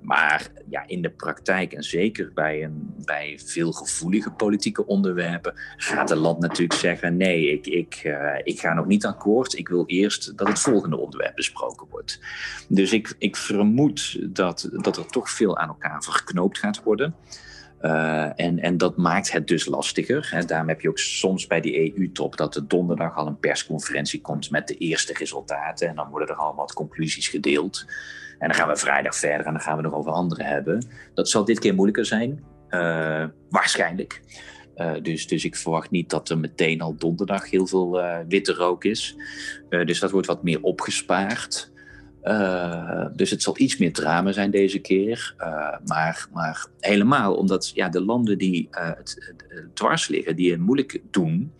[0.00, 6.10] Maar ja, in de praktijk en zeker bij, een, bij veel gevoelige politieke onderwerpen gaat
[6.10, 9.58] een land natuurlijk zeggen: nee, ik, ik, uh, ik ga nog niet akkoord.
[9.58, 12.20] Ik wil eerst dat het volgende onderwerp besproken wordt.
[12.68, 17.14] Dus ik, ik vermoed dat, dat er toch veel aan elkaar verknoopt gaat worden.
[17.82, 20.28] Uh, en, en dat maakt het dus lastiger.
[20.30, 20.44] Hè.
[20.44, 24.50] Daarom heb je ook soms bij die EU-top dat er donderdag al een persconferentie komt
[24.50, 25.88] met de eerste resultaten.
[25.88, 27.86] En dan worden er allemaal wat conclusies gedeeld.
[28.38, 30.86] En dan gaan we vrijdag verder en dan gaan we nog over andere hebben.
[31.14, 32.44] Dat zal dit keer moeilijker zijn.
[32.70, 34.20] Uh, waarschijnlijk.
[34.76, 38.52] Uh, dus, dus ik verwacht niet dat er meteen al donderdag heel veel uh, witte
[38.52, 39.16] rook is.
[39.68, 41.72] dus dat wordt wat meer opgespaard.
[43.12, 45.34] dus het zal iets meer drama zijn deze keer.
[45.84, 49.34] maar, maar helemaal omdat ja, de landen die het,
[49.74, 51.52] dwars liggen, die het moeilijk doen,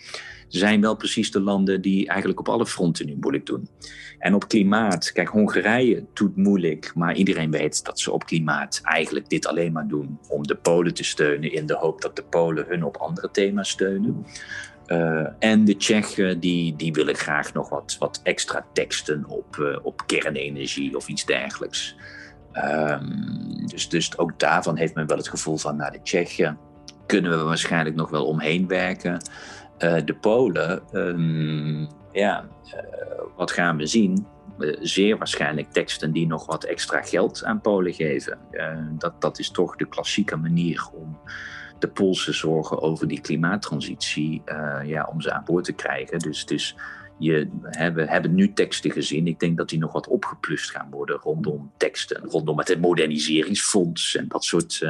[0.48, 3.68] zijn wel precies de landen die eigenlijk op alle fronten nu moeilijk doen.
[4.18, 9.28] En op klimaat, kijk, Hongarije doet moeilijk, maar iedereen weet dat ze op klimaat eigenlijk
[9.28, 12.64] dit alleen maar doen om de Polen te steunen in de hoop dat de Polen
[12.68, 14.26] hun op andere thema's steunen.
[14.86, 19.78] Uh, en de Tsjechen die, die willen graag nog wat, wat extra teksten op, uh,
[19.82, 21.96] op kernenergie of iets dergelijks.
[22.54, 26.58] Um, dus, dus ook daarvan heeft men wel het gevoel van, naar nou, de Tsjechen
[27.06, 29.22] kunnen we waarschijnlijk nog wel omheen werken.
[29.78, 34.26] Uh, de Polen, um, ja, uh, wat gaan we zien?
[34.58, 38.38] Uh, zeer waarschijnlijk teksten die nog wat extra geld aan Polen geven.
[38.98, 41.18] dat, dat is toch de klassieke manier om
[41.78, 44.42] de Poolse zorgen over die klimaattransitie,
[44.84, 46.18] ja, om ze aan boord te krijgen.
[46.18, 46.76] Dus, dus
[47.18, 47.48] je,
[47.94, 49.26] we hebben nu teksten gezien.
[49.26, 52.24] Ik denk dat die nog wat opgeplust gaan worden rondom teksten.
[52.24, 54.86] Rondom het moderniseringsfonds en dat soort,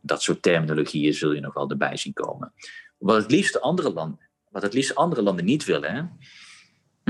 [0.00, 2.52] dat soort terminologieën zul je nog wel erbij zien komen.
[3.00, 4.18] Wat het liefst andere landen,
[4.50, 5.92] wat het liefst andere landen niet willen.
[5.94, 6.00] Hè?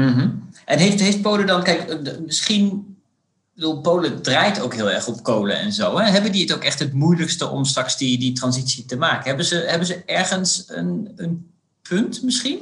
[0.03, 0.49] Mm -hmm.
[0.65, 2.97] En heeft, heeft Polen dan, kijk, eh, misschien
[3.55, 5.99] bedoel, Polen draait ook heel erg op kolen en zo.
[5.99, 6.11] Hè?
[6.11, 9.29] Hebben die het ook echt het moeilijkste om straks die, die transitie te maken?
[9.29, 11.51] Hebben ze, hebben ze ergens een, een
[11.83, 12.59] punt misschien?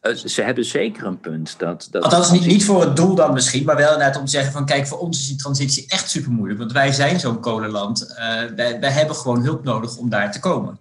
[0.00, 1.54] Eh, ze hebben zeker een punt.
[1.58, 4.30] Dat, dat Althans, niet, niet voor het doel dan misschien, maar wel inderdaad om te
[4.30, 6.58] zeggen van kijk, voor ons is die transitie echt super moeilijk.
[6.58, 8.06] Want wij zijn zo'n kolenland.
[8.10, 8.16] Uh,
[8.56, 10.78] wij, wij hebben gewoon hulp nodig om daar te komen.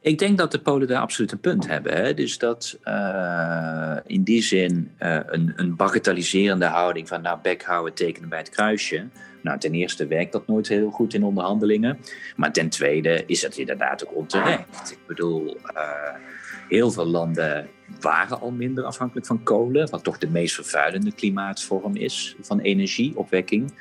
[0.00, 1.92] Ik denk dat de Polen daar absoluut een punt hebben.
[1.92, 2.14] Hè?
[2.14, 7.94] Dus dat uh, in die zin uh, een, een bagatelliserende houding van nou bek houden,
[7.94, 9.06] tekenen bij het kruisje.
[9.42, 11.98] Nou, ten eerste werkt dat nooit heel goed in onderhandelingen.
[12.36, 14.90] Maar ten tweede is het inderdaad ook onterecht.
[14.90, 16.14] Ik bedoel, uh,
[16.68, 17.68] heel veel landen
[18.00, 23.72] waren al minder afhankelijk van kolen, wat toch de meest vervuilende klimaatvorm is van energieopwekking.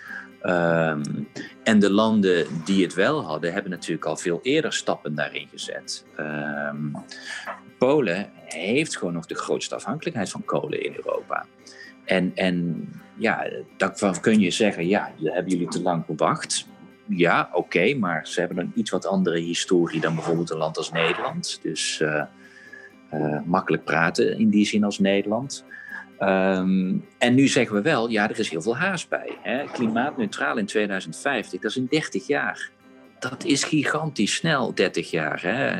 [0.48, 1.28] Um,
[1.64, 6.06] en de landen die het wel hadden, hebben natuurlijk al veel eerder stappen daarin gezet.
[6.20, 6.96] Um,
[7.78, 11.46] Polen heeft gewoon nog de grootste afhankelijkheid van kolen in Europa.
[12.06, 16.68] En, en ja, dan kun je zeggen, ja, hebben jullie te lang gewacht.
[17.06, 20.92] Ja, oké, maar ze hebben een iets wat andere historie dan bijvoorbeeld een land als
[20.92, 21.60] Nederland.
[21.62, 22.24] Dus uh,
[23.14, 25.66] uh, makkelijk praten in die zin als Nederland.
[26.20, 29.38] Um, en nu zeggen we wel, ja, er is heel veel haast bij.
[29.42, 29.64] Hè?
[29.72, 32.72] Klimaatneutraal in 2050, dat is in 30 jaar
[33.20, 35.42] dat is gigantisch snel, 30 jaar.
[35.42, 35.78] Hè?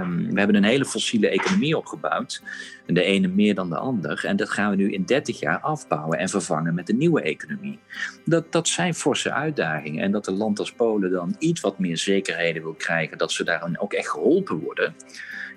[0.00, 2.42] Um, we hebben een hele fossiele economie opgebouwd.
[2.86, 4.24] De ene meer dan de ander.
[4.24, 7.78] En dat gaan we nu in 30 jaar afbouwen en vervangen met een nieuwe economie.
[8.24, 10.02] Dat, dat zijn forse uitdagingen.
[10.02, 13.44] En dat een land als Polen dan iets wat meer zekerheden wil krijgen, dat ze
[13.44, 14.94] daarin ook echt geholpen worden.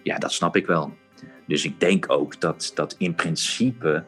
[0.03, 0.93] Ja, dat snap ik wel.
[1.51, 4.03] Dus ik denk ook dat, dat in principe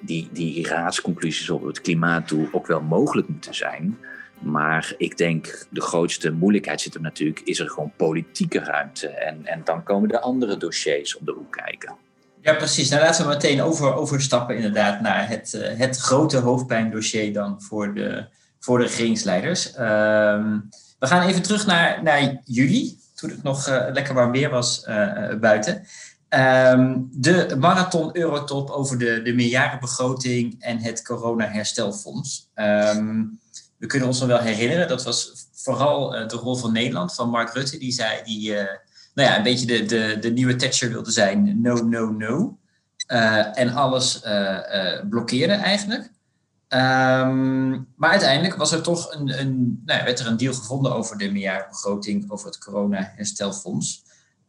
[0.00, 3.98] die, die raadsconclusies over het klimaatdoel ook wel mogelijk moeten zijn.
[4.38, 9.08] Maar ik denk de grootste moeilijkheid zit er natuurlijk, is er gewoon politieke ruimte.
[9.08, 11.96] En, en dan komen de andere dossiers op de hoek kijken.
[12.40, 12.90] Ja, precies.
[12.90, 17.94] Nou, laten we meteen over, overstappen inderdaad naar het, uh, het grote hoofdpijndossier dan voor
[17.94, 18.26] de,
[18.58, 19.72] voor de regeringsleiders.
[19.72, 19.76] Uh,
[20.98, 24.86] we gaan even terug naar, naar juli, toen het nog uh, lekker warm weer was
[24.88, 25.86] uh, buiten.
[26.34, 32.50] Um, de marathon Eurotop over de, de meerjarenbegroting en het corona-herstelfonds.
[32.54, 33.40] Um,
[33.76, 37.30] we kunnen ons nog wel herinneren, dat was vooral uh, de rol van Nederland, van
[37.30, 38.56] Mark Rutte, die zei, die uh,
[39.14, 42.58] nou ja, een beetje de, de, de nieuwe Thatcher wilde zijn, no, no, no.
[43.08, 44.20] Uh, en alles
[45.08, 46.02] blokkeerde eigenlijk.
[46.68, 51.18] Um, maar uiteindelijk was er toch een, een, nou werd er een deal gevonden over
[51.18, 54.04] de meerjarenbegroting, over het corona-herstelfonds.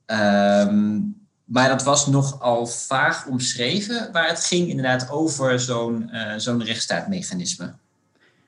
[0.06, 1.21] Um,
[1.52, 7.74] maar dat was nogal vaag omschreven, waar het ging inderdaad over zo'n zo'n rechtsstaatmechanisme.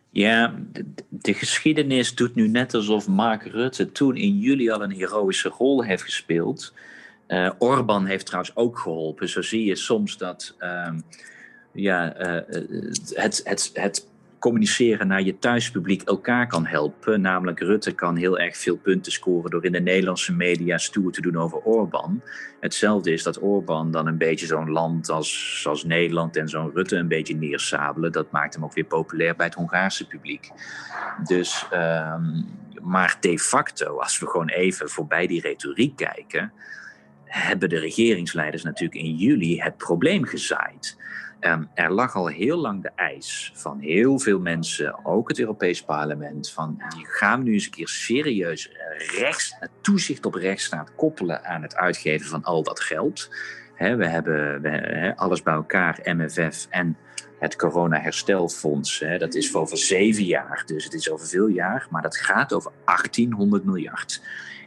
[0.09, 4.91] Ja, de, de, geschiedenis doet nu net alsof Mark Rutte toen in juli al een
[4.91, 6.73] heroïsche rol heeft gespeeld.
[7.27, 9.29] Uh, Orbán heeft trouwens ook geholpen.
[9.29, 10.93] Zo zie je soms dat uh,
[11.73, 12.41] ja, uh,
[13.13, 14.07] het, het, het
[14.43, 17.21] communiceren naar je thuispubliek elkaar kan helpen.
[17.21, 21.21] Namelijk Rutte kan heel erg veel punten scoren door in de Nederlandse media stoer te
[21.21, 22.23] doen over Orbán.
[22.59, 26.95] Hetzelfde is dat Orbán dan een beetje zo'n land als, als Nederland en zo'n Rutte
[26.95, 28.11] een beetje neersabelen.
[28.11, 30.51] Dat maakt hem ook weer populair bij het Hongaarse publiek.
[31.23, 32.45] Dus, um,
[32.81, 36.51] maar de facto, als we gewoon even voorbij die retoriek kijken,
[37.23, 40.97] hebben de regeringsleiders natuurlijk in juli het probleem gezaaid.
[41.45, 45.83] Um, er lag al heel lang de eis van heel veel mensen, ook het Europees
[45.83, 48.71] Parlement, van die gaan nu eens een keer serieus
[49.17, 53.29] rechts, toezicht op rechtsstaat koppelen aan het uitgeven van al dat geld.
[53.77, 56.97] We hebben we, alles bij elkaar, MFF en
[57.39, 59.05] het corona-herstelfonds.
[59.17, 62.53] dat is voor over zeven jaar, dus het is over veel jaar, maar dat gaat
[62.53, 64.21] over 1800 miljard.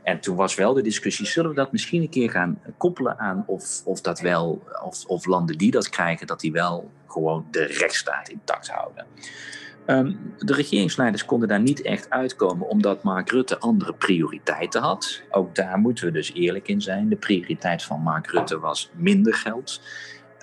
[0.06, 3.44] En toen was wel de discussie, zullen we dat misschien een keer gaan koppelen aan
[3.46, 7.64] of, of dat wel, of, of landen die dat krijgen, dat die wel gewoon de
[7.64, 9.06] rechtsstaat intact houden.
[9.86, 15.22] Um, de regeringsleiders konden daar niet echt uitkomen omdat Mark Rutte andere prioriteiten had.
[15.30, 17.08] Ook daar moeten we dus eerlijk in zijn.
[17.08, 19.80] De prioriteit van Mark Rutte was minder geld.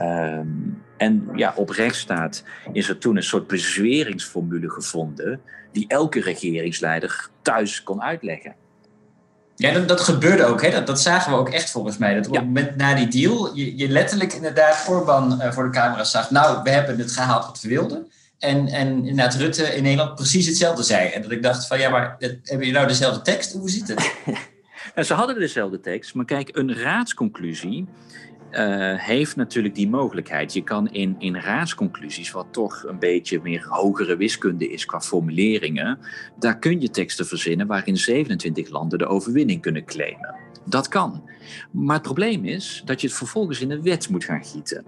[0.02, 7.30] Um, en ja, op rechtsstaat is er toen een soort bezweringsformule gevonden die elke regeringsleider
[7.42, 8.56] thuis kon uitleggen.
[9.64, 10.62] Ja, dat, dat gebeurde ook.
[10.62, 10.72] Hè?
[10.72, 12.14] Dat, dat zagen we ook echt volgens mij.
[12.14, 15.70] Dat op het moment na die deal je, je letterlijk inderdaad Orbán uh, voor de
[15.70, 16.32] camera zag.
[16.32, 18.12] Nou, we hebben het gehaald wat we wilden.
[18.40, 21.10] En, en inderdaad Rutte in Nederland precies hetzelfde zei.
[21.10, 23.54] En dat ik dacht van ja, maar hebben jullie nou dezelfde tekst?
[23.54, 24.14] Hoe zit het?
[24.96, 26.14] en ze hadden dezelfde tekst.
[26.14, 27.88] Maar kijk, een raadsconclusie
[28.54, 30.54] uh, heeft natuurlijk die mogelijkheid.
[30.54, 36.00] Je kan in, in raadsconclusies, wat toch een beetje meer hogere wiskunde is qua formuleringen,
[36.40, 40.36] daar kun je teksten verzinnen waarin 27 landen de overwinning kunnen claimen.
[40.66, 41.30] Dat kan.
[41.72, 44.86] Maar het probleem is dat je het vervolgens in een wet moet gaan gieten.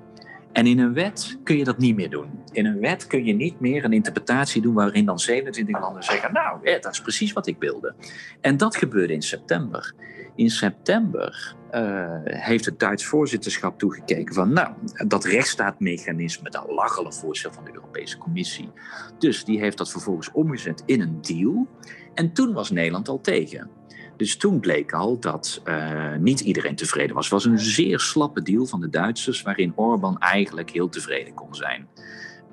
[0.56, 2.30] En in een wet kun je dat niet meer doen.
[2.52, 6.34] In een wet kun je niet meer een interpretatie doen waarin dan 27 landen zeggen:
[6.34, 7.96] Nou, dat is precies wat ik wilde.
[8.42, 9.94] En dat gebeurde in september.
[10.36, 11.82] In september uh,
[12.24, 14.74] heeft het Duits voorzitterschap toegekeken van, nou,
[15.08, 16.66] dat rechtsstaatmechanisme, dat
[17.06, 18.72] een voorstel van de Europese Commissie.
[19.20, 21.68] Dus die heeft dat vervolgens omgezet in een deal.
[22.14, 23.70] En toen was Nederland al tegen.
[24.18, 27.24] Dus toen bleek al dat uh, niet iedereen tevreden was.
[27.24, 31.56] Het was een zeer slappe deal van de Duitsers, waarin Orbán eigenlijk heel tevreden kon
[31.56, 31.88] zijn.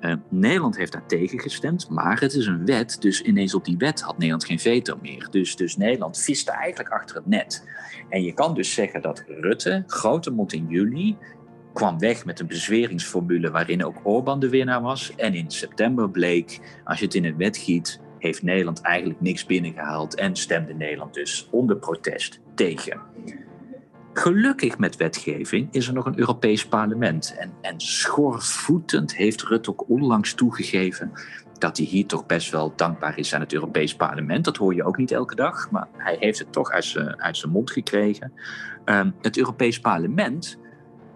[0.03, 3.77] Uh, Nederland heeft daar tegen gestemd, maar het is een wet, dus ineens op die
[3.77, 5.27] wet had Nederland geen veto meer.
[5.31, 7.67] Dus, dus Nederland viste eigenlijk achter het net.
[8.09, 11.17] En je kan dus zeggen dat Rutte, grote mond in juli,
[11.73, 15.15] kwam weg met een bezweringsformule waarin ook Orbán de winnaar was.
[15.15, 19.45] En in september bleek, als je het in een wet giet, heeft Nederland eigenlijk niks
[19.45, 23.01] binnengehaald en stemde Nederland dus onder protest tegen.
[24.13, 27.35] Gelukkig met wetgeving is er nog een Europees parlement.
[27.37, 27.75] En, en
[29.15, 31.11] heeft Rutte ook onlangs toegegeven
[31.57, 34.45] dat hij hier toch best wel dankbaar is aan het Europees parlement.
[34.45, 37.37] Dat hoor je ook niet elke dag, maar hij heeft het toch uit zijn, uit
[37.37, 38.33] zijn mond gekregen.
[38.85, 40.57] Ehm, het Europees parlement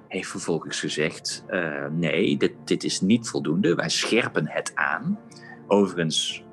[0.08, 3.76] heeft vervolgens gezegd: uh, nee, dit, dit is niet voldoende.
[3.76, 5.20] Wij scherpen het aan.
[5.68, 6.47] Overigens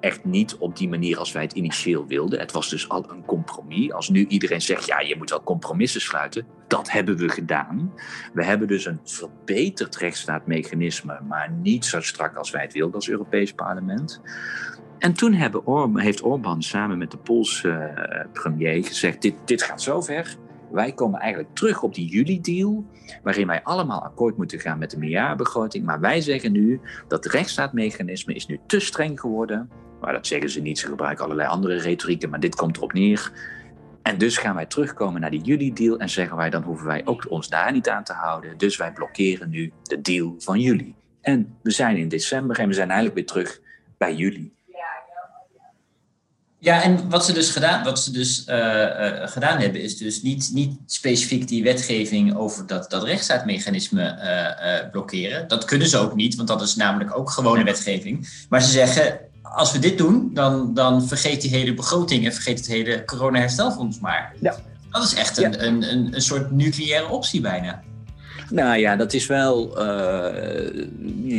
[0.00, 2.38] echt niet op die manier als wij het initieel wilden.
[2.38, 3.92] Het was dus al een compromis.
[3.92, 6.46] Als nu iedereen zegt, ja, je moet wel compromissen sluiten.
[6.68, 7.92] Dat hebben we gedaan.
[8.32, 13.08] We hebben dus een verbeterd rechtsstaatmechanisme, maar niet zo strak als wij het wilden als
[13.08, 14.20] Europees parlement.
[14.98, 19.82] En toen hebben heeft Orbán samen met de Poolse uh, premier gezegd, dit, dit gaat
[19.82, 20.36] zo ver.
[20.70, 22.84] Wij komen eigenlijk terug op die juli-deal,
[23.22, 25.84] waarin wij allemaal akkoord moeten gaan met de meerjarenbegroting.
[25.84, 29.70] Maar wij zeggen nu dat het rechtsstaatmechanisme is nu te streng geworden.
[30.00, 33.32] Maar dat zeggen ze niet, ze gebruiken allerlei andere retorieken, maar dit komt erop neer.
[34.02, 37.26] En dus gaan wij terugkomen naar die juli-deal en zeggen wij, dan hoeven wij ook
[37.28, 38.58] ons daar niet aan te houden.
[38.58, 40.94] Dus wij blokkeren nu de deal van juli.
[41.20, 43.60] En we zijn in december en we zijn eigenlijk weer terug
[43.98, 44.52] bij juli.
[46.62, 50.22] Ja, en wat ze dus gedaan, wat ze dus, uh, uh, gedaan hebben, is dus
[50.22, 54.18] niet, niet specifiek die wetgeving over dat, dat rechtsstaatmechanisme
[54.82, 55.48] uh, blokkeren.
[55.48, 58.44] Dat kunnen ze ook niet, want dat is namelijk ook gewone wetgeving.
[58.48, 62.58] Maar ze zeggen, als we dit doen, dan, dan vergeet die hele begroting en vergeet
[62.58, 64.34] het hele corona-herstelfonds maar.
[64.40, 64.56] Ja.
[64.90, 67.82] Dat is echt een, een, een, een soort nucleaire optie bijna.
[68.50, 69.82] Nou ja, dat is wel.
[69.82, 70.86] Uh,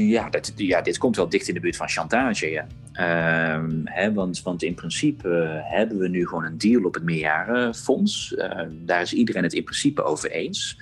[0.09, 2.49] ja, dat, ja, dit komt wel dicht in de buurt van chantage.
[2.49, 2.67] Ja.
[2.93, 8.33] Uh, hè, want, want in principe hebben we nu gewoon een deal op het meerjarenfonds.
[8.37, 10.79] Uh, daar is iedereen het in principe over eens.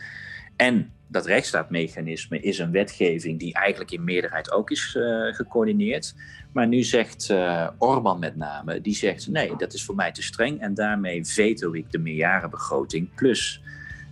[0.55, 6.15] En dat rechtsstaatmechanisme is een wetgeving die eigenlijk in meerderheid ook is uh, gecoördineerd.
[6.51, 10.21] Maar nu zegt uh, Orbán met name, die zegt nee, dat is voor mij te
[10.21, 13.61] streng en daarmee veto ik de meerjarenbegroting plus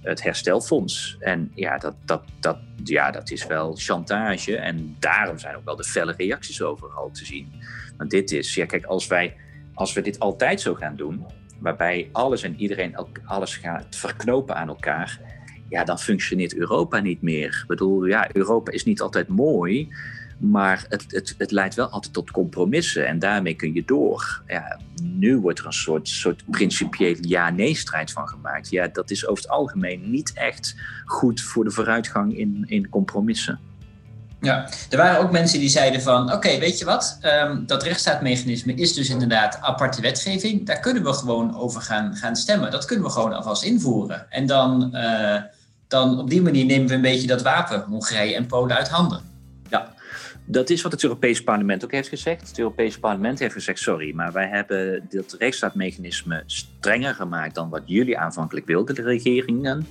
[0.02, 1.18] het herstelfonds.
[1.20, 5.76] En ja dat, dat, dat, ja, dat is wel chantage en daarom zijn ook wel
[5.76, 7.52] de felle reacties overal te zien.
[7.98, 9.36] Want dit is, ja kijk, als, wij,
[9.74, 11.26] als we dit altijd zo gaan doen,
[11.60, 15.37] waarbij alles en iedereen alles gaat verknopen aan elkaar
[15.70, 17.60] ja, dan functioneert Europa niet meer.
[17.62, 19.90] Ik bedoel, ja, Europa is niet altijd mooi,
[20.38, 24.42] maar het, het, het leidt wel altijd tot compromissen en daarmee kun je door.
[24.48, 28.70] Ja, nu wordt er een soort, soort principieel ja-nee-strijd van gemaakt.
[28.70, 30.76] Ja, dat is over het algemeen niet echt
[31.06, 33.60] goed voor de vooruitgang in, in compromissen.
[34.42, 38.74] Ja, er waren ook mensen die zeiden van, oké, weet je wat, um, dat rechtsstaatmechanisme
[38.74, 40.66] is dus inderdaad aparte wetgeving.
[40.66, 42.72] Daar kunnen we gewoon over gaan, gaan stemmen.
[42.72, 44.32] Dat kunnen we gewoon alvast invoeren.
[44.32, 45.42] En dan, uh,
[45.88, 49.22] dan op die manier nemen we een beetje dat wapen Hongarije en Polen uit handen.
[49.70, 49.94] Ja,
[50.46, 52.48] dat is wat het Europees Parlement ook heeft gezegd.
[52.48, 57.84] Het Europees Parlement heeft gezegd: sorry, maar wij hebben dit rechtsstaatmechanisme strenger gemaakt dan wat
[57.86, 59.88] jullie aanvankelijk wilden, de regeringen.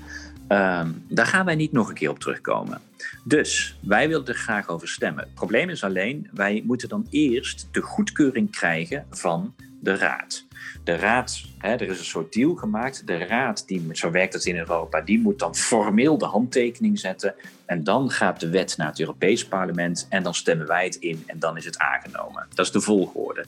[0.49, 2.81] Um, daar gaan wij niet nog een keer op terugkomen.
[3.25, 5.25] Dus wij willen er graag over stemmen.
[5.25, 10.46] Het probleem is alleen, wij moeten dan eerst de goedkeuring krijgen van de Raad
[10.87, 13.07] de raad, hè, er is een soort deal gemaakt.
[13.07, 17.35] De raad, die, zo werkt het in Europa, die moet dan formeel de handtekening zetten.
[17.65, 21.23] En dan gaat de wet naar het Europees parlement en dan stemmen wij het in
[21.27, 22.47] en dan is het aangenomen.
[22.55, 23.45] Dat is de volgorde.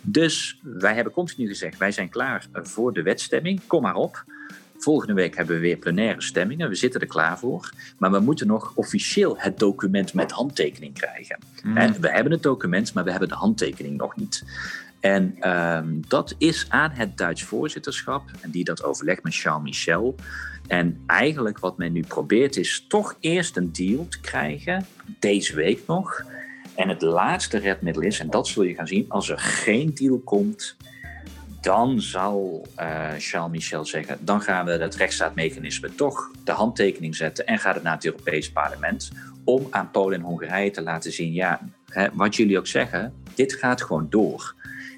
[0.00, 4.24] Dus wij hebben continu gezegd, wij zijn klaar voor de wetstemming, kom maar op.
[4.78, 6.68] Volgende week hebben we weer plenaire stemmingen.
[6.68, 7.72] We zitten er klaar voor.
[7.98, 11.38] Maar we moeten nog officieel het document met handtekening krijgen.
[11.62, 11.74] Mm.
[12.00, 14.44] We hebben het document, maar we hebben de handtekening nog niet.
[15.04, 20.14] En ehm, dat is aan het Duits voorzitterschap, en die dat overlegt met Charles Michel.
[20.66, 24.86] En eigenlijk wat men nu probeert is toch eerst een deal te krijgen,
[25.18, 26.24] deze week nog.
[26.74, 30.18] En het laatste redmiddel is, en dat zul je gaan zien, als er geen deal
[30.18, 30.76] komt,
[31.60, 37.46] dan zal uh, Charles Michel zeggen: dan gaan we het rechtsstaatmechanisme toch de handtekening zetten
[37.46, 39.10] en gaat het naar het Europees Parlement.
[39.44, 43.52] Om aan Polen en Hongarije te laten zien: ja, hè, wat jullie ook zeggen, dit
[43.52, 44.54] gaat gewoon door.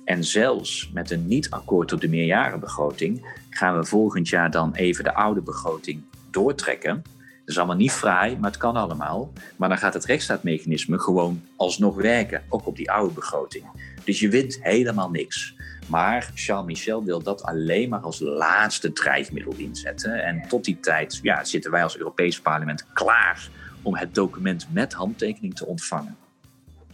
[0.07, 5.15] En zelfs met een niet-akkoord op de meerjarenbegroting gaan we volgend jaar dan even de
[5.15, 7.03] oude begroting doortrekken.
[7.39, 9.33] Dat is allemaal niet fraai, maar het kan allemaal.
[9.57, 13.65] Maar dan gaat het rechtsstaatmechanisme gewoon alsnog werken, ook op die oude begroting.
[14.05, 15.55] Dus je wint helemaal niks.
[15.87, 20.25] Maar Charles Michel wil dat alleen maar als laatste drijfmiddel inzetten.
[20.25, 23.49] En tot die tijd ja, zitten wij als Europees parlement klaar
[23.83, 26.17] om het document met handtekening te ontvangen.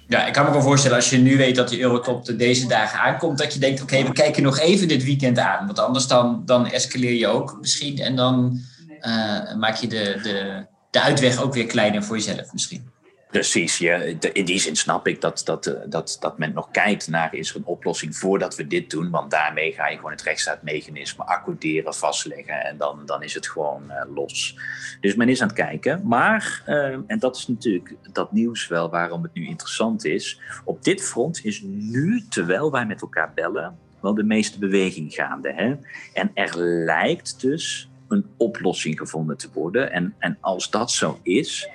[0.08, 2.98] Ja, ik kan me wel voorstellen als je nu weet dat de Eurotop deze dagen
[2.98, 5.66] aankomt, dat je denkt, oké, we kijken nog even dit weekend aan.
[5.66, 8.60] Want anders dan, dan escaleer je ook misschien en dan
[9.00, 12.91] uh, maak je de, de, de uitweg ook weer kleiner voor jezelf misschien.
[13.32, 13.96] Precies, ja.
[14.32, 17.50] in die zin snap ik dat, dat, eh, dat, dat men nog kijkt naar is
[17.50, 19.10] er een oplossing voordat we dit doen.
[19.10, 23.82] Want daarmee ga je gewoon het rechtsstaatmechanisme accorderen, vastleggen en dan, dan is het gewoon
[23.88, 24.58] uh, los.
[25.00, 26.00] Dus men is aan het kijken.
[26.04, 30.40] Maar, uh, en dat is natuurlijk dat nieuws wel waarom het nu interessant is.
[30.64, 35.52] Op dit front is nu, terwijl wij met elkaar bellen, wel de meeste beweging gaande.
[35.52, 35.74] Hè?
[36.12, 39.92] En er lijkt dus een oplossing gevonden te worden.
[39.92, 41.68] En, en als dat zo is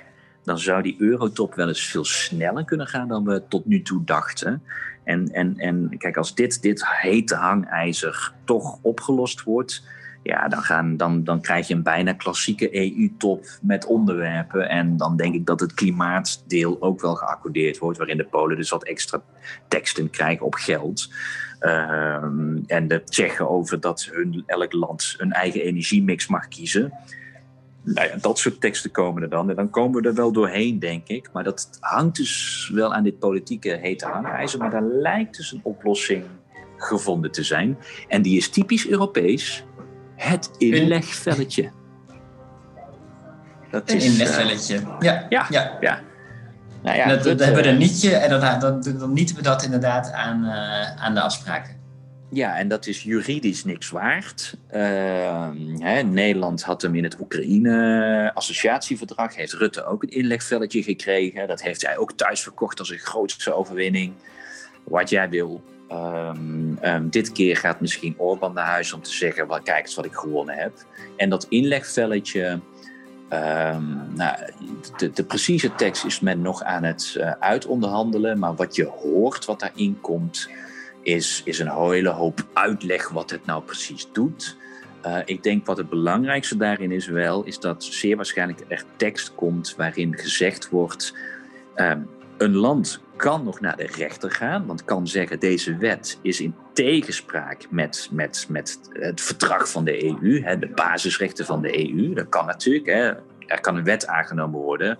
[0.48, 4.04] dan zou die eurotop wel eens veel sneller kunnen gaan dan we tot nu toe
[4.04, 4.62] dachten.
[5.04, 9.86] En, en, en kijk, als dit, dit hete hangijzer toch opgelost wordt,
[10.22, 14.68] ja, dan, gaan, dan, dan krijg je een bijna klassieke EU-top met onderwerpen.
[14.68, 18.70] En dan denk ik dat het klimaatdeel ook wel geaccordeerd wordt, waarin de Polen dus
[18.70, 19.22] wat extra
[19.68, 21.12] teksten krijgen op geld.
[21.58, 26.92] Ehm, en de Tsjechen over dat hun, elk land een eigen energiemix mag kiezen
[27.82, 29.50] nou ja, dat soort teksten komen er dan.
[29.50, 31.28] En dan komen we er wel doorheen, denk ik.
[31.32, 34.58] Maar dat hangt dus wel aan dit politieke hete hangijzer.
[34.58, 36.24] Maar daar lijkt dus een oplossing
[36.76, 37.78] gevonden te zijn.
[38.08, 39.64] En die is typisch Europees.
[40.16, 41.70] Het inlegvelletje.
[43.70, 44.74] Dat is, een inlegvelletje.
[44.74, 45.26] Uh, ja.
[45.28, 45.46] Ja.
[45.50, 45.76] ja.
[45.80, 46.00] ja.
[46.82, 49.62] Nou ja, dat, dat, hebben we een nietje en dan, dan, dan nieten we dat
[49.62, 51.77] inderdaad aan, uh, aan de afspraken.
[52.30, 54.54] Ja, en dat is juridisch niks waard.
[54.74, 55.48] Uh,
[55.78, 59.36] hè, Nederland had hem in het Oekraïne-associatieverdrag.
[59.36, 61.48] Heeft Rutte ook een inlegvelletje gekregen.
[61.48, 64.12] Dat heeft hij ook thuis verkocht als een grootste overwinning.
[64.84, 65.62] Wat jij wil.
[65.92, 69.94] Um, um, dit keer gaat misschien Orbán naar huis om te zeggen: well, kijk eens
[69.94, 70.72] wat ik gewonnen heb.
[71.16, 72.60] En dat inlegvelletje.
[74.14, 74.36] Nou,
[75.14, 78.38] de, precieze tekst is men nog aan het uh, uitonderhandelen.
[78.38, 80.48] Maar wat je hoort, wat daarin komt
[81.08, 84.56] is, is een hele hoop uitleg wat het nou precies doet.
[85.06, 89.34] Uh, ik denk wat het belangrijkste daarin is wel, is dat zeer waarschijnlijk er tekst
[89.34, 91.14] komt waarin gezegd wordt,
[91.76, 91.92] uh,
[92.38, 96.54] een land kan nog naar de rechter gaan, want kan zeggen deze wet is in
[96.72, 102.14] tegenspraak met, met, met het verdrag van de EU, hè, de basisrechten van de EU.
[102.14, 103.12] Dat kan natuurlijk, hè.
[103.46, 104.98] er kan een wet aangenomen worden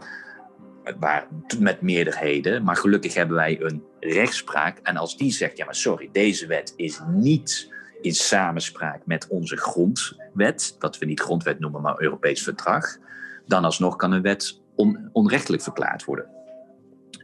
[0.98, 1.26] waar,
[1.58, 2.64] met meerderheden.
[2.64, 4.78] Maar gelukkig hebben wij een rechtspraak.
[4.82, 9.56] En als die zegt, ja maar sorry, deze wet is niet in samenspraak met onze
[9.56, 12.98] grondwet, wat we niet grondwet noemen, maar Europees verdrag,
[13.46, 16.26] dan alsnog kan een wet on, onrechtelijk verklaard worden.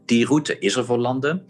[0.04, 1.44] Die route is er voor landen.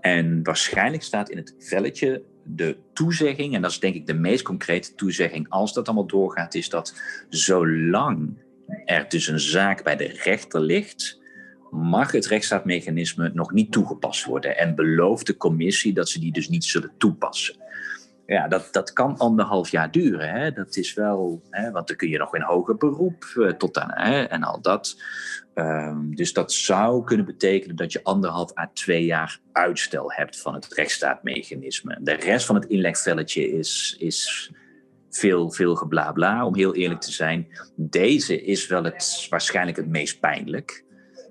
[0.00, 4.42] En waarschijnlijk staat in het velletje de toezegging, en dat is denk ik de meest
[4.42, 8.38] concrete toezegging als dat allemaal doorgaat, is dat zolang
[8.84, 11.19] er dus een zaak bij de rechter ligt,
[11.70, 14.58] mag het rechtsstaatmechanisme nog niet toegepast worden.
[14.58, 17.56] En belooft de commissie dat ze die dus niet zullen toepassen.
[18.26, 20.30] Ja, dat, dat kan anderhalf jaar duren.
[20.30, 20.52] Hè?
[20.52, 23.90] Dat is wel, hè, want dan kun je nog in hoger beroep uh, tot aan
[23.92, 25.02] hè, en al dat.
[25.54, 30.54] Um, dus dat zou kunnen betekenen dat je anderhalf à twee jaar uitstel hebt van
[30.54, 31.98] het rechtsstaatmechanisme.
[32.02, 34.50] De rest van het inlegvelletje is, is
[35.10, 37.48] veel, veel geblabla, om heel eerlijk te zijn.
[37.76, 40.84] Deze is wel het, waarschijnlijk het meest pijnlijk.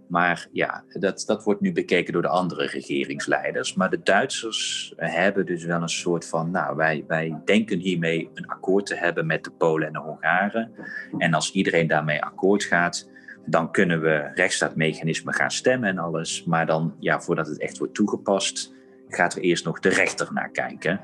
[0.10, 3.74] Maar ja, dat, dat wordt nu bekeken door de andere regeringsleiders.
[3.74, 8.48] Maar de Duitsers hebben dus wel een soort van, nou, wij, wij denken hiermee een
[8.48, 10.72] akkoord te hebben met de Polen en de Hongaren.
[11.18, 13.10] En als iedereen daarmee akkoord gaat,
[13.46, 16.44] dan kunnen we rechtsstaatmechanismen gaan stemmen en alles.
[16.44, 18.74] Maar dan, ja, voordat het echt wordt toegepast,
[19.10, 21.02] gaat er eerst nog de rechter naar kijken.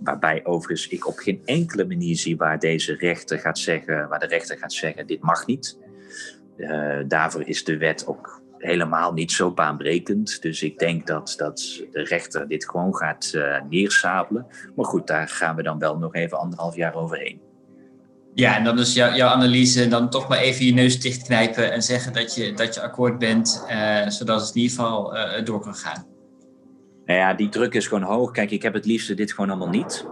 [0.00, 4.26] Waarbij overigens ik op geen enkele manier zie waar deze rechter gaat zeggen, waar de
[4.26, 5.78] rechter gaat zeggen, dit mag niet.
[6.56, 10.42] Uh, daarvoor is de wet ook helemaal niet zo baanbrekend.
[10.42, 11.58] Dus ik denk dat, dat
[11.92, 14.46] de rechter dit gewoon gaat uh, neersabelen.
[14.76, 17.40] Maar goed, daar gaan we dan wel nog even anderhalf jaar overheen.
[18.34, 21.82] Ja, en dan is jou, jouw analyse dan toch maar even je neus dichtknijpen en
[21.82, 25.60] zeggen dat je, dat je akkoord bent, uh, zodat het in ieder geval uh, door
[25.60, 26.06] kan gaan.
[27.04, 28.30] Nou ja, die druk is gewoon hoog.
[28.30, 30.06] Kijk, ik heb het liefste dit gewoon allemaal niet.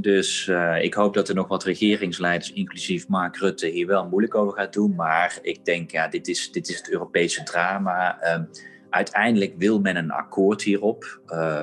[0.00, 4.34] Dus uh, ik hoop dat er nog wat regeringsleiders, inclusief Mark Rutte, hier wel moeilijk
[4.34, 4.94] over gaat doen.
[4.94, 8.18] Maar ik denk, ja, dit is, dit is het Europese drama.
[8.22, 8.42] Uh,
[8.90, 11.20] uiteindelijk wil men een akkoord hierop.
[11.26, 11.62] Uh,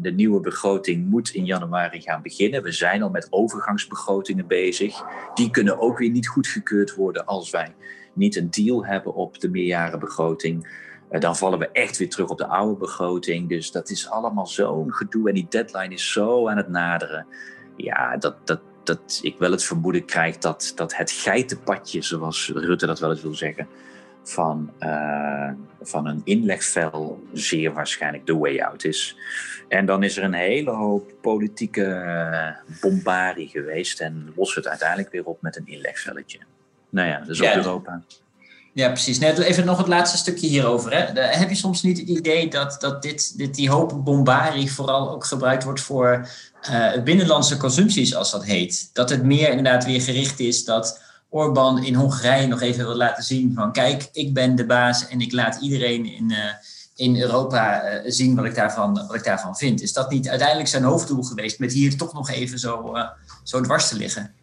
[0.00, 2.62] de nieuwe begroting moet in januari gaan beginnen.
[2.62, 5.02] We zijn al met overgangsbegrotingen bezig.
[5.34, 7.74] Die kunnen ook weer niet goedgekeurd worden als wij
[8.14, 10.86] niet een deal hebben op de meerjarenbegroting.
[11.10, 13.48] dan vallen we echt weer terug op de oude begroting.
[13.48, 17.26] Dus dat is allemaal zo'n gedoe en die deadline is zo aan het naderen
[17.84, 22.86] ja, dat, dat, dat ik wel het vermoeden krijg dat, dat het geitenpadje, zoals Rutte
[22.86, 23.68] dat wel eens wil zeggen,
[24.22, 25.50] van, uh,
[25.80, 29.16] van een inlegvel zeer waarschijnlijk de way out is.
[29.68, 35.10] En dan is er een hele hoop politieke uh, bombarie geweest en lost het uiteindelijk
[35.10, 36.38] weer op met een inlegvelletje.
[36.90, 38.02] Nou ja, is ook Europa.
[38.72, 39.18] Ja, precies.
[39.18, 40.92] Net even nog het laatste stukje hierover.
[40.92, 41.20] Hè.
[41.20, 45.24] heb je soms niet het idee dat, dat dit, dit, die hoop bombari vooral ook
[45.24, 46.28] gebruikt wordt voor
[46.70, 48.90] uh, binnenlandse consumptie, zoals dat heet?
[48.92, 53.24] Dat het meer inderdaad weer gericht is dat Orbán in Hongarije nog even wil laten
[53.24, 56.38] zien van kijk, ik ben de baas en ik laat iedereen in, uh,
[56.96, 59.82] in Europa uh, zien wat ik, daarvan, wat ik daarvan vind.
[59.82, 62.94] Is dat niet uiteindelijk zijn hoofddoel geweest met hier toch nog even zo,
[63.42, 64.34] zo dwars te liggen?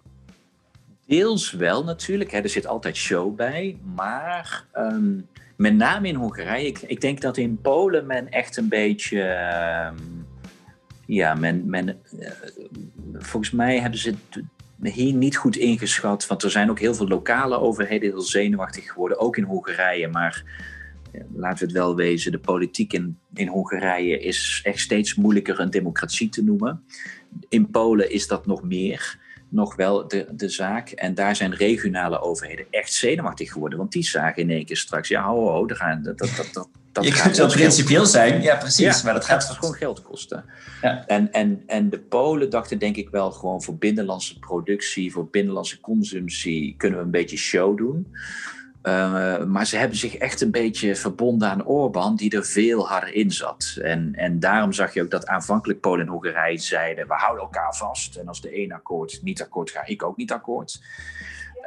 [1.07, 2.39] Deels wel natuurlijk, hè.
[2.39, 7.37] er zit altijd show bij, maar um, met name in Hongarije, ik, ik, denk dat
[7.37, 9.21] in Polen men echt een beetje,
[9.93, 10.24] um,
[11.05, 11.87] ja, men, men,
[12.19, 12.29] uh,
[13.13, 14.13] volgens mij hebben ze
[14.79, 18.91] het hier niet goed ingeschat, want er zijn ook heel veel lokale overheden heel zenuwachtig
[18.91, 20.43] geworden, ook in Hongarije, maar
[21.33, 25.69] laten we het wel wezen, de politiek in, in Hongarije is echt steeds moeilijker een
[25.69, 26.83] democratie te noemen.
[27.49, 30.89] In Polen is dat nog meer nog wel de, de zaak.
[30.89, 33.77] En daar zijn regionale overheden echt zenuwachtig geworden.
[33.77, 37.05] Want die zagen in één keer straks, ja, ho, ho, gaan, dat, dat, dat, dat
[37.05, 40.45] je kunt wel principieel zijn, ja precies, maar dat gaat, gaat gewoon geld kosten.
[40.81, 41.05] Ja.
[41.07, 45.79] En, en, en de Polen dachten denk ik wel gewoon voor binnenlandse productie, voor binnenlandse
[45.79, 48.07] consumptie kunnen we een beetje show doen.
[48.83, 53.13] Uh, maar ze hebben zich echt een beetje verbonden aan Orbán, die er veel harder
[53.13, 53.77] in zat.
[53.81, 57.75] En, en daarom zag je ook dat aanvankelijk Polen en Hongarije zeiden: we houden elkaar
[57.75, 58.15] vast.
[58.15, 60.81] En als de een akkoord niet akkoord ga ik ook niet akkoord.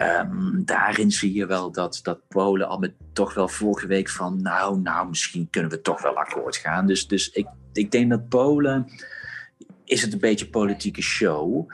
[0.03, 4.43] Um, daarin zie je wel dat, dat Polen al met toch wel vorige week van:
[4.43, 6.87] nou, nou, misschien kunnen we toch wel akkoord gaan.
[6.87, 8.87] Dus, dus ik, ik denk dat Polen
[9.89, 11.71] is het een beetje politieke show.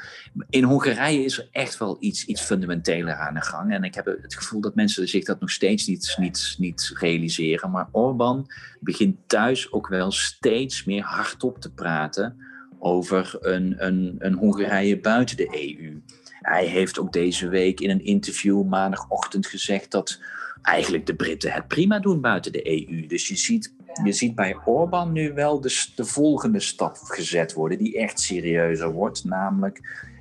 [0.51, 3.73] In Hongarije is er echt wel iets, iets fundamenteler aan de gang.
[3.73, 7.71] En ik heb het gevoel dat mensen zich dat nog steeds niet, niet, niet realiseren.
[7.71, 8.47] Maar Orbán
[8.81, 12.37] begint thuis ook wel steeds meer hardop te praten
[12.79, 16.03] over een, een, een Hongarije buiten de EU.
[16.45, 20.21] Hij heeft ook deze week in een interview maandagochtend gezegd dat
[20.63, 23.07] eigenlijk de Britten het prima doen buiten de EU.
[23.07, 27.79] Dus je ziet je ziet bij Orbán nu wel de, de volgende stap gezet worden,
[27.79, 29.81] die echt serieuzer wordt, namelijk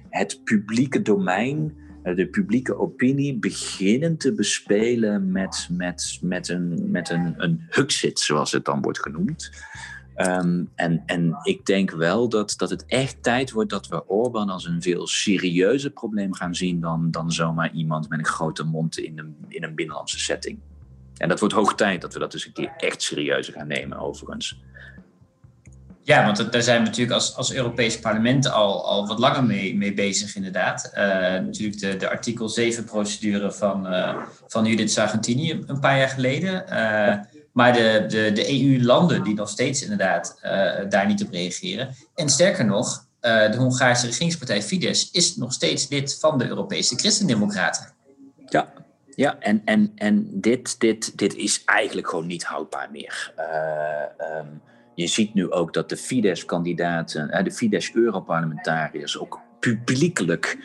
[0.10, 7.10] het publieke domein, eh, de publieke opinie beginnen te bespelen met, met, met een, met
[7.10, 9.52] een, een huxit, zoals het dan wordt genoemd.
[10.18, 14.50] Um, en, en ik denk wel dat, dat het echt tijd wordt dat we Orbán
[14.50, 18.98] als een veel serieuzer probleem gaan zien dan, dan zomaar iemand met een grote mond
[18.98, 20.60] in een, in een binnenlandse setting.
[21.18, 23.98] En dat wordt hoog tijd dat we dat eens een keer echt serieus gaan nemen,
[23.98, 24.62] overigens.
[26.02, 29.78] Ja, want daar zijn we natuurlijk als, als Europees parlement al, al wat langer mee,
[29.78, 30.92] mee bezig, inderdaad.
[30.94, 31.02] Uh,
[31.40, 34.16] natuurlijk de, de artikel 7-procedure van, uh,
[34.48, 36.66] van Judith Sargentini een paar jaar geleden.
[36.70, 40.40] Uh, maar de, de, de EU-landen die nog steeds inderdaad
[40.90, 41.96] daar niet op reageren.
[42.16, 47.94] En sterker nog, de Hongaarse regeringspartij Fidesz is nog steeds lid van de Europese Christendemocraten.
[48.46, 48.74] Ja,
[49.16, 53.34] ja, en, en, en dit, dit, dit is eigenlijk gewoon niet houdbaar meer.
[53.38, 54.62] Uh, um,
[54.96, 60.58] je ziet nu ook dat de Fidesz-kandidaten, de Fidesz-Europarlementariërs ook publiekelijk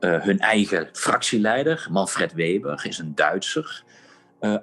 [0.00, 3.84] hun eigen fractieleider, Manfred Weber, is een Duitser,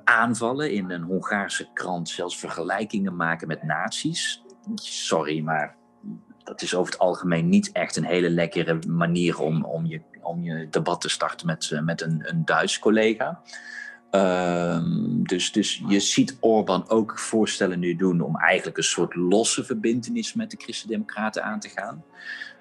[0.03, 4.43] aanvallen in een Hongaarse krant, zelfs vergelijkingen maken met nazi's.
[4.75, 5.75] Sorry, maar
[6.43, 10.43] dat is over het algemeen niet echt een hele lekkere manier om, om, je, om
[10.43, 13.41] je debat te starten met, eh, met een, een Duits collega.
[14.11, 19.63] Um, dus, dus je ziet Orbán ook voorstellen nu doen om eigenlijk een soort losse
[19.63, 22.03] verbindenis met de Christen-Democraten aan te gaan.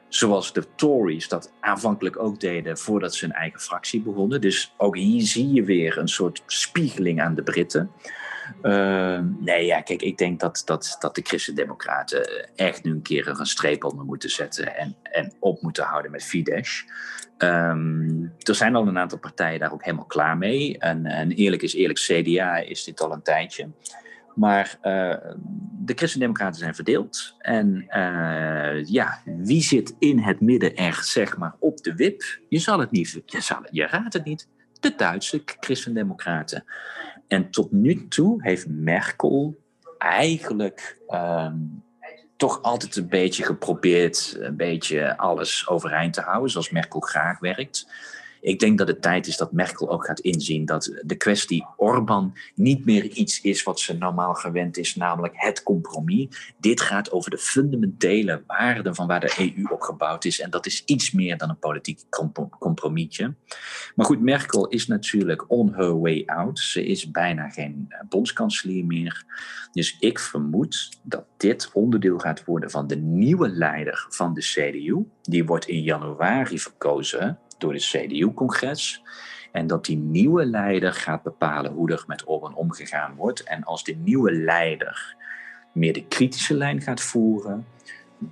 [0.08, 4.40] Zoals de Tories dat aanvankelijk ook deden voordat ze een eigen fractie begonnen.
[4.40, 7.90] Dus ook hier zie je weer een soort spiegeling aan de Britten.
[8.62, 13.28] Uh, nee, ja, kijk, ik denk dat, dat, dat de Christen-Democraten echt nu een keer
[13.28, 16.84] een streep onder moeten zetten en, en op moeten houden met Fidesz.
[17.38, 20.78] Um, er zijn al een aantal partijen daar ook helemaal klaar mee.
[20.78, 23.68] En, en eerlijk is eerlijk, CDA is dit al een tijdje.
[24.36, 25.16] Maar uh,
[25.78, 27.34] de Christen-Democraten zijn verdeeld.
[27.38, 32.22] En uh, ja, wie zit in het midden echt, zeg maar, op de wip?
[32.48, 34.48] Je zal het niet, je, zal, je raadt het niet.
[34.80, 36.64] De Duitse Christen-Democraten.
[37.28, 39.58] En tot nu toe heeft Merkel
[39.98, 41.84] eigenlijk um,
[42.36, 47.86] toch altijd een beetje geprobeerd een beetje alles overeind te houden, zoals Merkel graag werkt.
[48.46, 52.34] Ik denk dat het tijd is dat Merkel ook gaat inzien dat de kwestie Orbán
[52.54, 56.54] niet meer iets is wat ze normaal gewend is, namelijk het compromis.
[56.58, 60.40] Dit gaat over de fundamentele waarden van waar de EU op gebouwd is.
[60.40, 62.00] En dat is iets meer dan een politiek
[62.58, 63.34] compromisje.
[63.94, 66.58] Maar goed, Merkel is natuurlijk on her way out.
[66.58, 69.24] Ze is bijna geen eh, bondskanselier meer.
[69.72, 75.06] Dus ik vermoed dat dit onderdeel gaat worden van de nieuwe leider van de CDU.
[75.22, 79.02] Die wordt in januari verkozen door het CDU-congres.
[79.52, 83.42] En dat die nieuwe leider gaat bepalen hoe er met Orbán omgegaan wordt.
[83.42, 85.16] En als de nieuwe leider
[85.72, 87.66] meer de kritische lijn gaat voeren,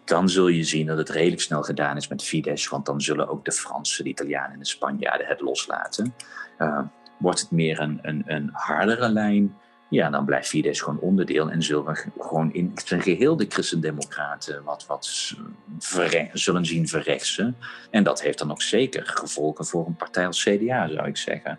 [0.05, 2.69] dan zul je zien dat het redelijk snel gedaan is met Fidesz.
[2.69, 6.15] Want dan zullen ook de Fransen, de Italianen en de Spanjaarden het loslaten.
[6.59, 6.81] Uh,
[7.19, 9.57] wordt het meer een, een, een hardere lijn,
[9.95, 14.65] ja, dan blijft Fidesz gewoon onderdeel en zullen we gewoon in zijn geheel de christendemocraten
[14.65, 15.35] wat, wat
[16.33, 17.57] zullen zien verrechtsen.
[17.91, 21.59] En dat heeft dan ook zeker gevolgen voor een partij als CDA, zou ik zeggen.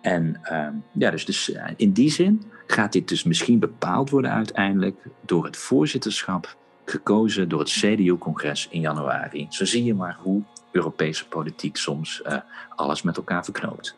[0.00, 4.30] En uh, ja, dus, dus eh, in die zin gaat dit dus misschien bepaald worden
[4.30, 9.46] uiteindelijk door het voorzitterschap gekozen door het CDU-congres in januari.
[9.50, 12.36] Zo zie je maar hoe Europese politiek soms uh,
[12.74, 13.96] alles met elkaar verknoopt.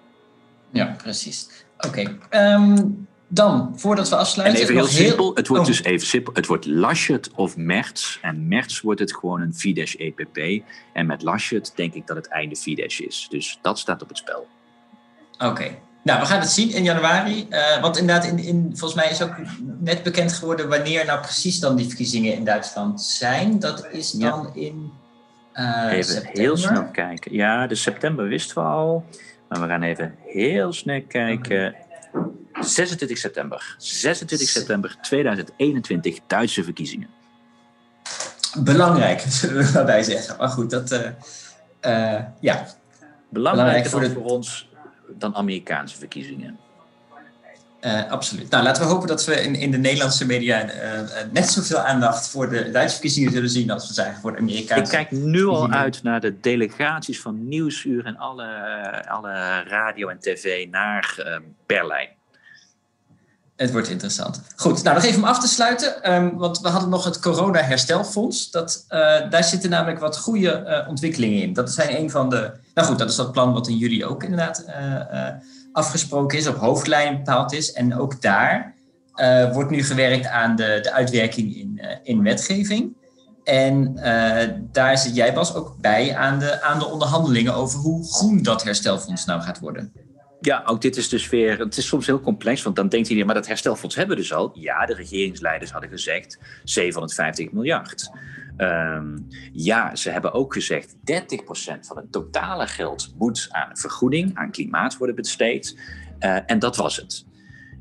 [0.70, 1.64] Ja, precies.
[1.78, 2.18] Oké.
[2.28, 2.76] Ehm,
[3.34, 4.58] dan, voordat we afsluiten.
[4.58, 5.68] En even heel simpel, het wordt oh.
[5.68, 6.32] dus even simpel.
[6.34, 8.18] Het wordt Laschet of Merts.
[8.22, 10.64] En Merts wordt het gewoon een Fidesz-EPP.
[10.92, 13.26] En met Laschet denk ik dat het einde Fidesz is.
[13.30, 14.46] Dus dat staat op het spel.
[15.38, 15.76] Oké.
[16.02, 17.46] Nou, we gaan het zien in januari.
[17.50, 19.34] Uh, want inderdaad, in, in, volgens mij is ook
[19.80, 23.58] net bekend geworden wanneer nou precies dan die verkiezingen in Duitsland zijn.
[23.58, 24.92] Dat is dan in
[25.54, 26.40] uh, Even september.
[26.40, 27.34] heel snel kijken.
[27.34, 29.04] Ja, de september wisten we al.
[29.48, 31.74] Maar we gaan even heel snel kijken.
[32.64, 33.74] 26 september.
[33.78, 37.08] 26 september 2021, Duitse verkiezingen.
[38.58, 40.36] Belangrijk, zullen we erbij zeggen.
[40.38, 40.92] Maar goed, dat.
[40.92, 41.00] Uh,
[41.82, 42.66] uh, ja.
[43.30, 44.10] Belangrijker voor, de...
[44.10, 44.68] voor ons
[45.08, 46.58] dan Amerikaanse verkiezingen.
[47.80, 48.50] Uh, absoluut.
[48.50, 50.66] Nou, laten we hopen dat we in, in de Nederlandse media
[51.32, 54.82] net zoveel aandacht voor de Duitse verkiezingen zullen zien als we zijn voor de Amerikaanse.
[54.84, 58.46] Ik kijk nu al uit naar de delegaties van Nieuwsuur en alle,
[59.08, 62.08] alle radio en tv naar Berlijn.
[63.56, 64.40] Het wordt interessant.
[64.56, 66.12] Goed, nou nog even om af te sluiten.
[66.12, 68.50] Um, want we hadden nog het corona-herstelfonds.
[68.50, 68.98] Dat, uh,
[69.30, 71.52] daar zitten namelijk wat goede uh, ontwikkelingen in.
[71.52, 72.52] Dat zijn een van de.
[72.74, 75.28] Nou goed, dat is dat plan wat in juli ook inderdaad uh,
[75.72, 77.72] afgesproken is, op hoofdlijn bepaald is.
[77.72, 78.74] En ook daar
[79.52, 82.96] wordt nu gewerkt aan de, de uitwerking in, in wetgeving.
[83.44, 83.94] En
[84.72, 88.64] daar zit jij, Bas, ook bij aan de, aan de onderhandelingen over hoe groen dat
[88.64, 89.92] herstelfonds nou gaat worden.
[90.44, 91.58] Ja, ook dit is dus weer.
[91.58, 94.32] Het is soms heel complex, want dan denkt iedereen, maar dat herstelfonds hebben we dus
[94.32, 94.50] al.
[94.54, 98.10] Ja, de regeringsleiders hadden gezegd 750 miljard.
[98.56, 99.18] Ehm,
[99.52, 104.96] ja, ze hebben ook gezegd 30% van het totale geld moet aan vergoeding, aan klimaat
[104.96, 105.78] worden besteed.
[106.20, 107.26] Uh, en dat was het.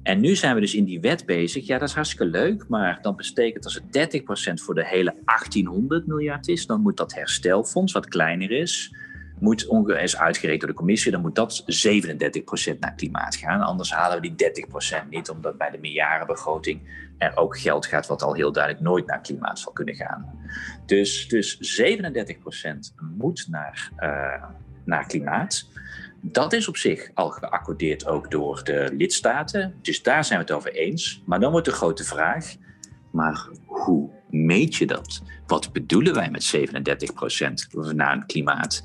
[0.03, 1.67] En nu zijn we dus in die wet bezig.
[1.67, 6.07] Ja, dat is hartstikke leuk, maar dan betekent als het 30% voor de hele 1800
[6.07, 8.95] miljard is, dan moet dat herstelfonds, wat kleiner is,
[9.39, 11.63] moet is uitgerekend door de commissie, dan moet dat
[12.75, 13.61] 37% naar klimaat gaan.
[13.61, 14.65] Anders halen we die
[15.05, 16.81] 30% niet, omdat bij de meerjarenbegroting
[17.17, 20.39] er ook geld gaat wat al heel duidelijk nooit naar klimaat zal kunnen gaan.
[20.85, 24.43] Dus, dus 37% moet naar, uh,
[24.85, 25.67] naar klimaat.
[26.21, 29.73] Dat is op zich al geaccordeerd ook door de lidstaten.
[29.81, 31.23] Dus daar zijn we het over eens.
[31.25, 32.55] Maar dan wordt de grote vraag:
[33.11, 35.21] maar hoe meet je dat?
[35.47, 38.83] Wat bedoelen wij met 37% naar klimaat?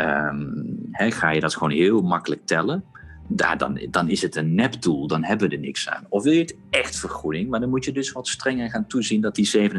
[0.00, 2.84] Um, ga je dat gewoon heel makkelijk tellen
[3.28, 6.06] daar, dan, dan is het een nepdoel, dan hebben we er niks aan.
[6.08, 9.20] Of wil je het echt vergoeding, maar dan moet je dus wat strenger gaan toezien
[9.20, 9.70] dat die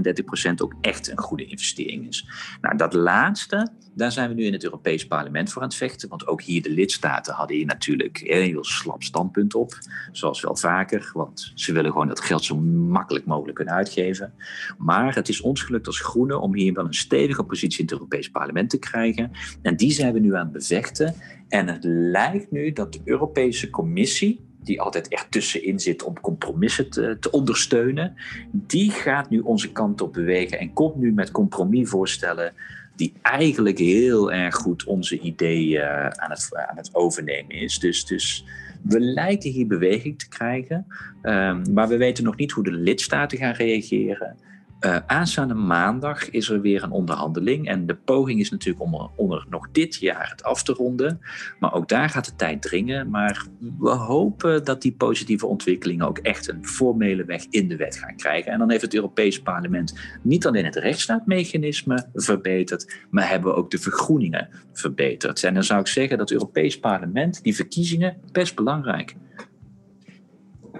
[0.50, 2.28] 37% ook echt een goede investering is.
[2.62, 6.10] Nou, dat laatste, daar zijn we nu in het Europees Parlement voor aan het vechten,
[6.10, 9.78] want ook hier de lidstaten hadden hier natuurlijk een heel slap standpunt op,
[10.12, 14.34] zoals wel vaker, want ze willen gewoon dat geld zo makkelijk mogelijk kunnen uitgeven.
[14.78, 17.94] Maar het is ons gelukt als Groenen om hier wel een stevige positie in het
[17.94, 19.32] Europees Parlement te krijgen.
[19.62, 21.16] En die zijn we nu aan het bevechten.
[21.48, 26.90] En het lijkt nu dat de Europese Commissie, die altijd echt tussenin zit om compromissen
[26.90, 28.16] te, te, ondersteunen,
[28.52, 32.54] die gaat nu onze kant op bewegen en komt nu met compromisvoorstellen
[33.00, 37.80] die eigenlijk heel erg goed onze ideeën uh, aan, het, aan het overnemen is.
[37.80, 38.46] Dus, dus
[38.84, 40.86] we lijken hier beweging te krijgen,
[41.24, 44.38] um, maar we weten nog niet hoe de lidstaten gaan reageren.
[44.86, 47.68] Uh, aanstaande maandag is er weer een onderhandeling.
[47.68, 51.20] En de poging is natuurlijk om, om er nog dit jaar het af te ronden.
[51.60, 53.10] Maar ook daar gaat de tijd dringen.
[53.10, 53.46] Maar
[53.80, 58.16] we hopen dat die positieve ontwikkelingen ook echt een formele weg in de wet gaan
[58.16, 58.52] krijgen.
[58.52, 63.72] En dan heeft het Europees Parlement niet alleen het rechtsstaatmechanisme verbeterd, maar hebben we ook
[63.72, 65.44] de vergroeningen verbeterd.
[65.44, 69.16] En dan zou ik zeggen dat het Europees Parlement die verkiezingen best belangrijk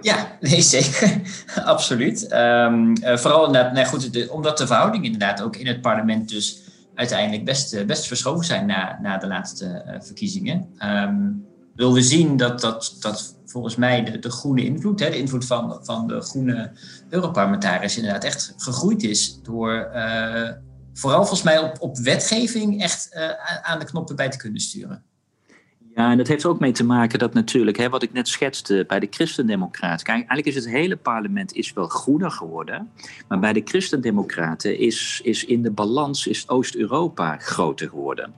[0.00, 1.20] ja, nee, zeker.
[1.64, 2.32] Absoluut.
[2.32, 6.62] Um, uh, vooral inderdaad, nee, goed, omdat de verhoudingen inderdaad ook in het parlement dus
[6.94, 10.68] uiteindelijk best, uh, best verschoven zijn na, na de laatste uh, verkiezingen.
[10.84, 15.18] Um, wil we zien dat, dat, dat volgens mij de, de groene invloed, hè, de
[15.18, 16.72] invloed van, van de groene
[17.08, 19.90] Europarlementariërs inderdaad echt gegroeid is door
[20.92, 23.14] vooral volgens mij op, op wetgeving echt
[23.62, 25.04] aan de knoppen bij te kunnen sturen.
[26.00, 28.84] Ja, en dat heeft ook mee te maken dat natuurlijk, hè, wat ik net schetste
[28.88, 30.04] bij de Christendemocraten.
[30.06, 32.90] Kijk, eigenlijk is het hele parlement is wel groener geworden.
[33.28, 38.34] Maar bij de Christendemocraten is, is in de balans is Oost-Europa groter geworden.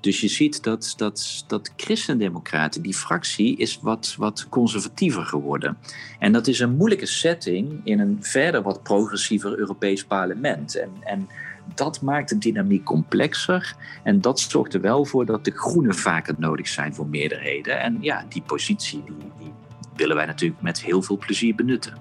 [0.00, 5.78] Dus je ziet dat, dat, dat Christendemocraten, die fractie, is wat, wat conservatiever geworden.
[6.18, 10.76] En dat is een moeilijke setting in een verder wat progressiever Europees parlement.
[10.76, 11.28] En, en
[11.74, 13.74] dat maakt de dynamiek complexer.
[14.02, 17.80] En dat zorgt er wel voor dat de groenen vaker nodig zijn voor meerderheden.
[17.80, 19.52] En ja, die positie die, die
[19.96, 21.92] willen wij natuurlijk met heel veel plezier benutten.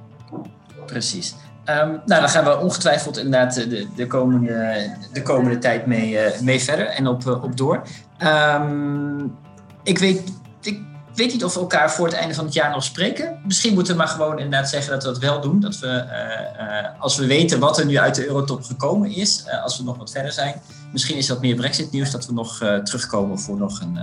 [0.86, 1.36] Precies.
[1.66, 6.39] Um, nou, daar gaan we ongetwijfeld inderdaad de, de, komende, de komende tijd mee, uh,
[6.39, 7.82] mee verder en op, uh, op door.
[8.24, 9.36] Um,
[9.84, 10.82] ik weet, ik
[11.16, 13.39] weet niet of we elkaar voor het einde van het jaar nog spreken.
[13.45, 15.59] Misschien moeten we maar gewoon inderdaad zeggen dat we dat wel doen.
[15.59, 19.78] Dat we, uh, als we weten wat er nu uit de Eurotop gekomen is, als
[19.78, 20.62] we nog wat verder zijn.
[20.91, 23.97] Misschien is dat meer Brexit-nieuws dat we nog terugkomen voor nog een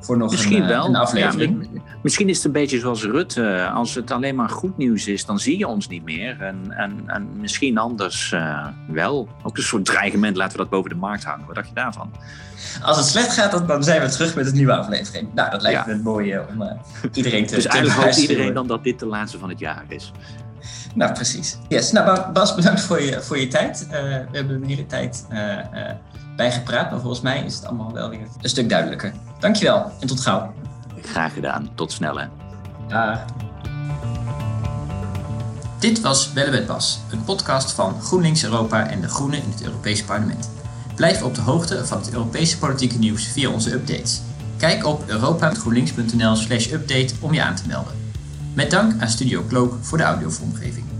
[0.00, 0.86] voor nog misschien een, wel.
[0.86, 1.68] een aflevering.
[1.72, 3.70] Ja, misschien is het een beetje zoals Rutte.
[3.74, 6.42] Als het alleen maar goed nieuws is, dan zie je ons niet meer.
[6.42, 9.28] En, en, en misschien anders uh, wel.
[9.42, 11.46] Ook een soort dreigement, laten we dat boven de markt hangen.
[11.46, 12.12] Wat dacht je daarvan?
[12.82, 15.28] Als het slecht gaat, dan zijn we terug met een nieuwe aflevering.
[15.34, 15.86] Nou, dat lijkt ja.
[15.86, 16.70] me het mooie om uh,
[17.12, 20.12] iedereen te Dus eigenlijk hoopt iedereen dan dat dit de laatste van het jaar is.
[20.94, 21.58] Nou, precies.
[21.68, 21.92] Yes.
[21.92, 23.86] Nou, Bas, bedankt voor je, voor je tijd.
[23.86, 25.26] Uh, we hebben een hele tijd
[26.36, 29.12] bijgepraat, maar volgens mij is het allemaal wel weer een stuk duidelijker.
[29.38, 30.54] Dankjewel en tot gauw.
[31.02, 31.68] Graag gedaan.
[31.74, 32.26] Tot snel hè.
[32.88, 33.24] Ja.
[35.78, 39.62] Dit was Bellen met Bas, een podcast van GroenLinks Europa en de Groenen in het
[39.62, 40.50] Europese Parlement.
[40.94, 44.20] Blijf op de hoogte van het Europese politieke nieuws via onze updates.
[44.56, 47.92] Kijk op europa.groenlinks.nl slash update om je aan te melden.
[48.54, 50.95] Met dank aan Studio Cloak voor de audiovormgeving.